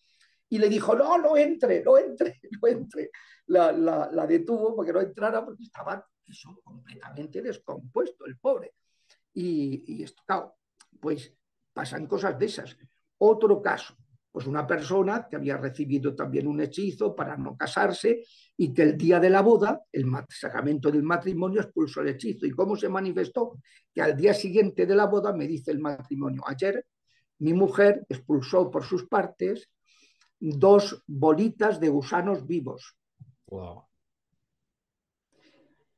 [0.48, 3.10] Y le dijo, no, no entre, no entre, no entre.
[3.46, 6.06] La, la, detuvo porque no entrara porque estaba
[6.62, 8.74] completamente descompuesto, el pobre.
[9.34, 10.56] Y, esto,
[11.00, 11.34] pues
[11.72, 12.76] pasan cosas de esas.
[13.18, 13.96] Otro caso,
[14.32, 18.24] pues una persona que había recibido también un hechizo para no casarse
[18.56, 22.46] y que el día de la boda, el sacramento del matrimonio expulsó el hechizo.
[22.46, 23.58] ¿Y cómo se manifestó?
[23.94, 26.86] Que al día siguiente de la boda me dice el matrimonio, ayer
[27.40, 29.68] mi mujer expulsó por sus partes
[30.40, 32.96] dos bolitas de gusanos vivos.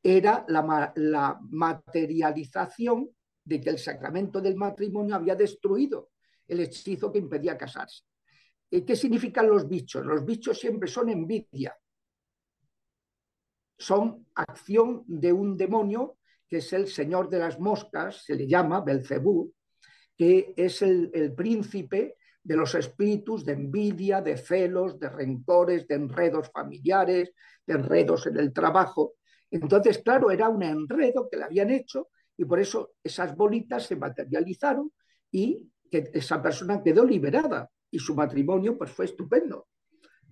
[0.02, 3.10] Era la, materialización
[3.44, 6.10] de que el sacramento del matrimonio había destruido
[6.48, 8.02] el hechizo que impedía casarse.
[8.82, 10.04] ¿Qué significan los bichos?
[10.04, 11.76] Los bichos siempre son envidia.
[13.78, 16.18] Son acción de un demonio
[16.48, 19.52] que es el señor de las moscas, se le llama Belcebú,
[20.16, 26.50] que es el, príncipe de los espíritus de envidia, de celos, de rencores, de enredos
[26.50, 27.32] familiares,
[27.66, 29.14] de enredos en el trabajo.
[29.50, 33.96] Entonces, claro, era un enredo que le habían hecho y por eso esas bolitas se
[33.96, 34.92] materializaron
[35.30, 39.68] y esa persona quedó liberada y su matrimonio pues fue estupendo.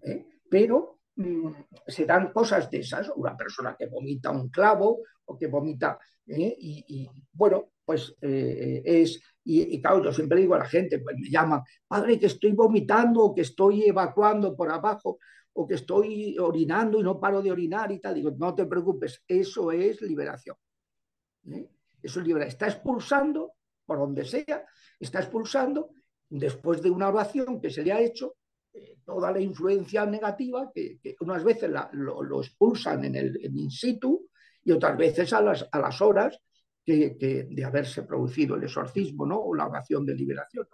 [0.03, 0.27] ¿eh?
[0.51, 1.49] Pero mm,
[1.87, 6.57] se dan cosas de esas, una persona que vomita un clavo o que vomita, ¿eh?
[6.59, 11.29] y, bueno, pues eh, es y, claro, yo siempre digo a la gente, pues me
[11.29, 15.19] llaman, padre, que estoy vomitando, o que estoy evacuando por abajo,
[15.55, 18.15] o que estoy orinando y no paro de orinar y tal.
[18.15, 20.57] Digo, no te preocupes, eso es liberación.
[21.45, 22.53] Eso es liberación.
[22.53, 23.55] Está expulsando,
[23.85, 24.65] por donde sea,
[25.01, 25.91] está expulsando,
[26.33, 28.37] después de una oración que se le ha hecho,
[28.73, 34.29] eh, toda la influencia negativa que, unas veces lo, expulsan en el in situ
[34.65, 36.39] y otras veces a las, a las horas
[36.85, 39.41] que, de haberse producido el exorcismo ¿no?
[39.41, 40.67] o la oración de liberación.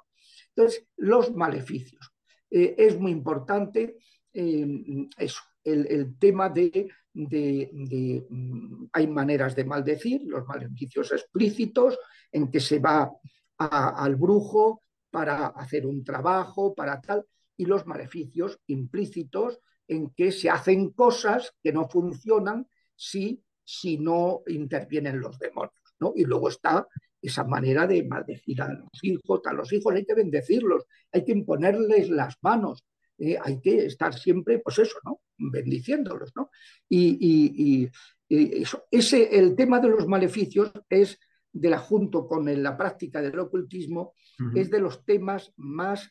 [0.55, 2.13] Entonces, los maleficios.
[2.51, 3.99] Eh, es muy importante
[4.33, 11.99] eh, eso, el, tema de, de, mm, hay maneras de maldecir, los maleficios explícitos,
[12.31, 13.11] en que se va
[13.59, 17.25] al brujo para hacer un trabajo, para tal,
[17.57, 24.43] y los maleficios implícitos en que se hacen cosas que no funcionan si, si no
[24.47, 25.75] intervienen los demonios.
[25.99, 26.13] ¿no?
[26.15, 26.87] Y luego está
[27.21, 29.41] esa manera de maldecir a los hijos.
[29.47, 32.85] A los hijos hay que bendecirlos, hay que imponerles las manos,
[33.19, 35.21] eh, hay que estar siempre, pues eso, ¿no?
[35.37, 36.51] Bendiciéndolos, ¿no?
[36.89, 37.89] Y,
[38.29, 41.19] eso, ese, el tema de los maleficios es,
[41.51, 44.13] de la, junto con la práctica del ocultismo,
[44.55, 46.11] es de los temas más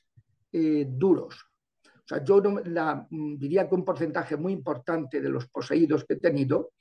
[0.51, 1.45] eh, duros.
[1.85, 6.19] O sea, yo la, diría que un porcentaje muy importante de los poseídos que he
[6.19, 6.71] tenido,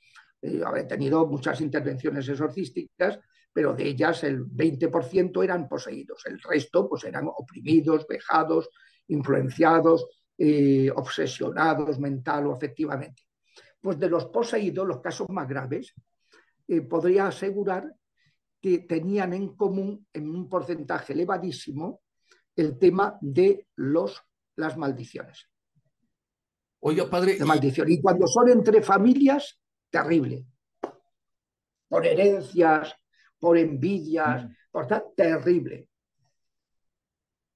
[0.41, 3.19] eh, he tenido muchas intervenciones exorcísticas,
[3.51, 8.69] pero de ellas el 20% eran poseídos, el resto pues eran oprimidos, vejados,
[9.07, 13.23] influenciados, eh, obsesionados mental o afectivamente.
[13.81, 15.93] Pues de los poseídos, los casos más graves,
[16.67, 17.91] eh, podría asegurar
[18.67, 22.01] que tenían en común en un porcentaje elevadísimo
[22.55, 24.21] el tema de los,
[24.55, 25.49] las maldiciones.
[26.79, 27.37] Oiga, padre.
[27.37, 27.89] De maldición.
[27.89, 29.59] Y cuando son entre familias,
[29.89, 30.45] terrible.
[31.87, 32.93] Por herencias,
[33.39, 34.53] por envidias, mm.
[34.71, 35.87] por tal, terrible.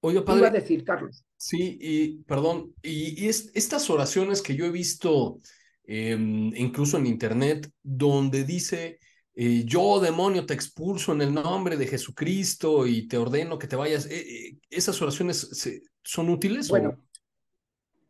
[0.02, 0.48] Oye, padre.
[0.48, 1.26] a decir, Carlos?
[1.36, 5.40] Sí, y perdón, y, estas oraciones que yo he visto
[5.84, 9.00] em, incluso en internet, donde dice,
[9.34, 14.06] yo demonio te expulso en el nombre de Jesucristo y te ordeno que te vayas,
[14.06, 16.68] eh, eh, ¿esas oraciones son útiles?
[16.70, 16.98] Bueno,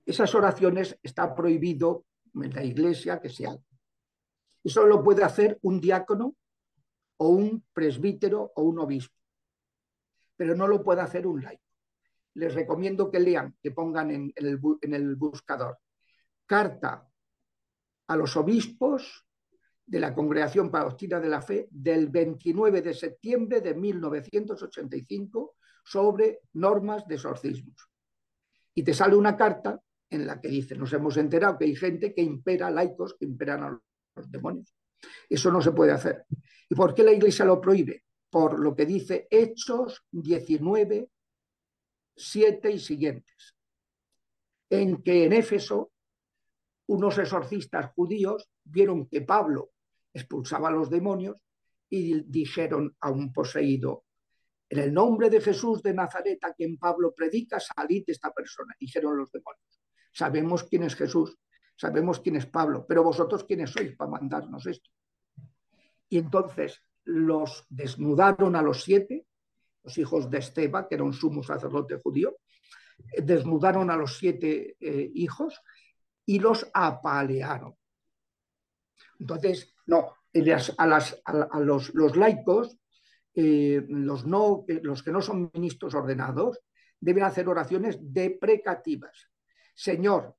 [0.05, 3.63] esas oraciones está prohibido en la iglesia que se hagan.
[4.63, 6.35] Eso lo puede hacer un diácono
[7.17, 9.15] o un presbítero o un obispo,
[10.35, 11.63] pero no lo puede hacer un laico.
[12.33, 15.79] Les recomiendo que lean, que pongan en, el, buscador
[16.45, 17.07] carta
[18.07, 19.25] a los obispos
[19.91, 26.39] de la Congregación para Doctrina de la Fe del 29 de septiembre de 1985 sobre
[26.53, 27.75] normas de exorcismos.
[28.73, 29.77] Y te sale una carta
[30.09, 33.63] en la que dice, nos hemos enterado que hay gente que impera, laicos, que imperan
[33.63, 33.81] a
[34.15, 34.73] los demonios.
[35.29, 36.23] Eso no se puede hacer.
[36.69, 38.05] ¿Y por qué la Iglesia lo prohíbe?
[38.29, 41.09] Por lo que dice Hechos 19,
[42.15, 43.57] 7 y siguientes,
[44.69, 45.91] en que en Éfeso
[46.87, 49.71] unos exorcistas judíos vieron que Pablo
[50.13, 51.37] expulsaba a los demonios
[51.89, 54.05] y dijeron a un poseído,
[54.69, 58.73] en el nombre de Jesús de Nazaret, a quien Pablo predica, salid de esta persona.
[58.79, 59.81] Dijeron los demonios,
[60.13, 61.37] sabemos quién es Jesús,
[61.75, 64.89] sabemos quién es Pablo, pero vosotros quiénes sois para mandarnos esto.
[66.07, 69.27] Y entonces los desnudaron a los siete,
[69.83, 72.37] los hijos de Esteba, que era un sumo sacerdote judío,
[73.17, 75.59] desnudaron a los siete eh, hijos
[76.25, 77.75] y los apalearon.
[79.19, 80.15] Entonces, no,
[80.77, 82.79] a, los, laicos,
[83.35, 86.59] eh, los, no, los que no son ministros ordenados,
[86.97, 89.27] deben hacer oraciones deprecativas.
[89.73, 90.35] Señor,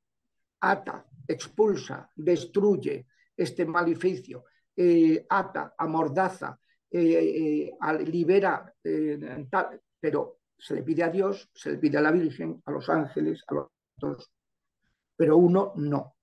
[0.60, 4.44] ata, expulsa, destruye este maleficio,
[4.74, 6.58] eh, ata, amordaza,
[6.90, 8.72] eh, eh, libera,
[10.00, 13.42] pero se le pide a Dios, se le pide a la Virgen, a los ángeles,
[13.48, 14.32] a los otros,
[15.16, 16.16] pero uno no,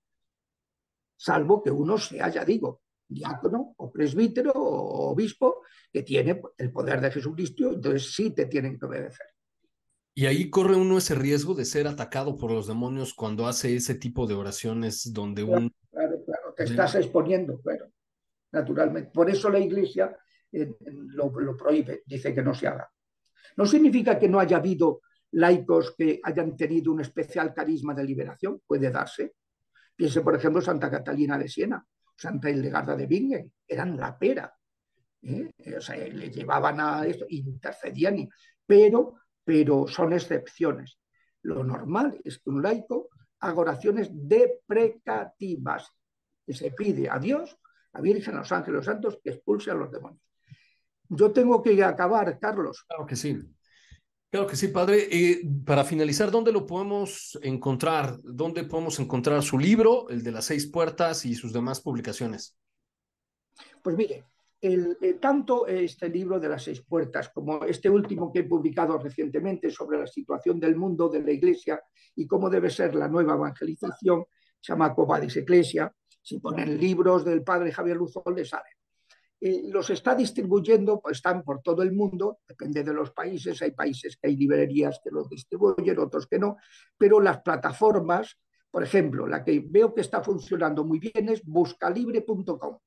[1.16, 2.79] salvo que uno sea, ya digo,
[3.10, 8.78] diácono o presbítero o obispo que tiene el poder de Jesucristo, entonces sí te tienen
[8.78, 9.26] que obedecer.
[10.14, 13.94] Y ahí corre uno ese riesgo de ser atacado por los demonios cuando hace ese
[13.94, 15.70] tipo de oraciones donde uno...
[15.90, 17.86] Claro, claro, te estás exponiendo, pero
[18.52, 19.10] naturalmente.
[19.12, 20.16] Por eso la Iglesia
[20.52, 22.90] eh, lo, prohíbe, dice que no se haga.
[23.56, 25.00] No significa que no haya habido
[25.32, 29.34] laicos que hayan tenido un especial carisma de liberación, puede darse.
[29.94, 31.84] Piense, por ejemplo, Santa Catalina de Siena,
[32.20, 34.54] Santa Hildegarda de Bingen, eran la pera.
[35.22, 35.50] ¿eh?
[35.76, 38.28] O sea, le llevaban a esto, intercedían,
[38.66, 40.98] pero, pero son excepciones.
[41.42, 43.08] Lo normal es que un laico
[43.40, 45.88] haga oraciones deprecativas,
[46.44, 47.56] que se pide a Dios
[47.92, 50.22] la Virgen, a los ángeles, los santos, que expulse a los demonios.
[51.08, 52.84] Yo tengo que acabar, Carlos.
[52.86, 53.42] Claro que sí.
[54.30, 55.08] Claro que sí, padre.
[55.10, 58.16] Eh, para finalizar, ¿dónde lo podemos encontrar?
[58.22, 62.56] ¿Dónde podemos encontrar su libro, el de las seis puertas y sus demás publicaciones?
[63.82, 64.24] Pues mire,
[64.62, 69.68] eh, tanto este libro de las seis puertas como este último que he publicado recientemente
[69.68, 71.82] sobre la situación del mundo, de la Iglesia
[72.14, 74.26] y cómo debe ser la nueva evangelización,
[74.60, 78.79] se llama Cobadis Ecclesia, si ponen libros del padre Javier Luzón, les salen.
[79.40, 84.16] Los está distribuyendo, pues están por todo el mundo, depende de los países, hay países
[84.16, 86.56] que hay librerías que los distribuyen, otros que no,
[86.98, 88.36] pero las plataformas
[88.70, 92.78] Por ejemplo, la que veo que está funcionando muy bien es buscalibre.com.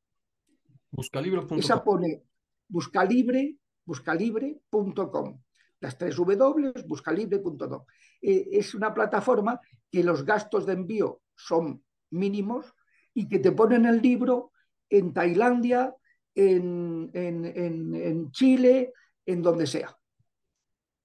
[0.92, 1.60] Buscalibre.com.
[1.60, 2.24] Esa pone
[2.70, 5.42] buscalibre, buscalibre.com.
[5.82, 7.84] Las tres W, buscalibre.com.
[8.22, 9.60] Eh, es una plataforma
[9.92, 12.74] que los gastos de envío son mínimos
[13.14, 14.54] y que te ponen el libro
[14.90, 15.94] en Tailandia,
[16.36, 18.94] en, en Chile,
[19.26, 19.96] en donde sea.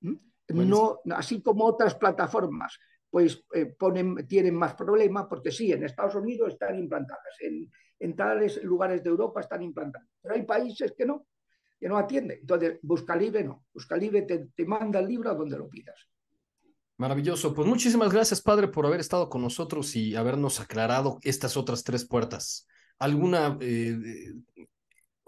[0.01, 0.17] ¿Mm?
[0.49, 2.79] No, así como otras plataformas,
[3.11, 8.17] pues eh, ponen, tienen más problemas, porque sí, en Estados Unidos están implantadas, en, en,
[8.17, 11.27] tales lugares de Europa están implantadas, pero hay países que no,
[11.79, 12.39] que no atienden.
[12.41, 15.97] Entonces, Buscalibre no, Buscalibre te, te manda el libro a donde lo pidas.
[16.99, 17.55] Maravilloso.
[17.55, 22.05] Pues muchísimas gracias, padre, por haber estado con nosotros y habernos aclarado estas otras tres
[22.05, 22.67] puertas.
[22.99, 24.35] ¿Alguna eh,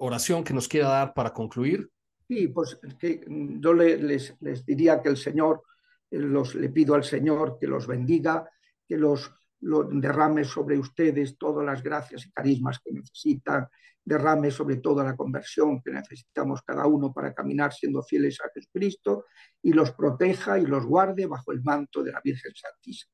[0.01, 1.89] oración que nos quiera dar para concluir?
[2.27, 5.63] Sí, pues que yo les, les diría que el Señor,
[6.11, 8.49] eh, los, le pido al Señor que los bendiga,
[8.87, 9.31] que los,
[9.61, 13.69] los derrame sobre ustedes todas las gracias y carismas que necesitan,
[14.03, 19.27] derrame sobre todo la conversión que necesitamos cada uno para caminar siendo fieles a Jesucristo
[19.63, 23.13] y los proteja y los guarde bajo el manto de la Virgen Santísima.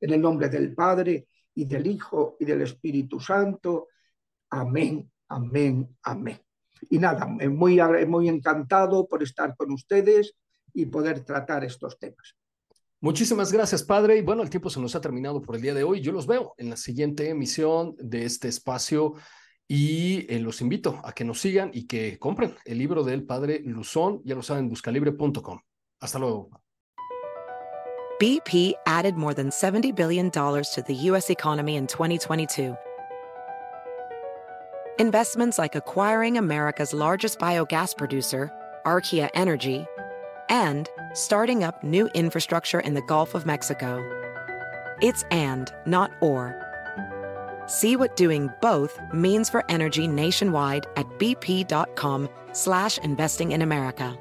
[0.00, 3.88] En el nombre del Padre y del Hijo y del Espíritu Santo.
[4.50, 6.40] Amén, amén, amén.
[6.90, 10.34] Y nada, muy, muy encantado por estar con ustedes
[10.72, 12.36] y poder tratar estos temas.
[13.00, 14.18] Muchísimas gracias, padre.
[14.18, 16.00] Y bueno, el tiempo se nos ha terminado por el día de hoy.
[16.00, 19.14] Yo los veo en la siguiente emisión de este espacio
[19.68, 23.60] y eh, los invito a que nos sigan y que compren el libro del padre
[23.64, 24.20] Luzón.
[24.24, 25.60] Ya lo saben, buscalibre.com.
[26.00, 26.50] Hasta luego.
[28.18, 31.30] BP added more than $70 billion to the U.S.
[31.30, 32.76] economy in 2022.
[34.98, 38.50] Investments like acquiring America's largest biogas producer,
[38.84, 39.86] Archaea Energy,
[40.48, 44.02] and starting up new infrastructure in the Gulf of Mexico.
[45.00, 46.56] It's and, not or.
[47.68, 54.18] See what doing both means for energy nationwide at bp.com slash investing in America.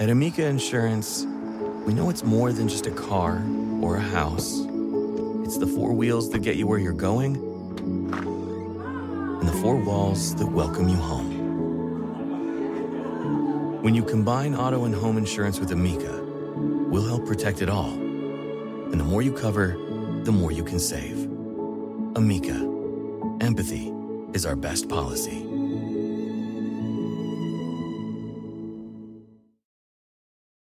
[0.00, 1.24] At Amica Insurance,
[1.86, 3.40] we know it's more than just a car
[3.82, 4.66] or a house.
[5.50, 7.34] It's the four wheels that get you where you're going
[8.04, 11.28] and the four walls that welcome you home.
[13.82, 16.22] When you combine auto and home insurance with Amica,
[16.88, 17.90] we'll help protect it all.
[17.90, 19.76] And the more you cover,
[20.22, 21.24] the more you can save.
[22.14, 22.54] Amica,
[23.40, 23.92] empathy
[24.32, 25.49] is our best policy.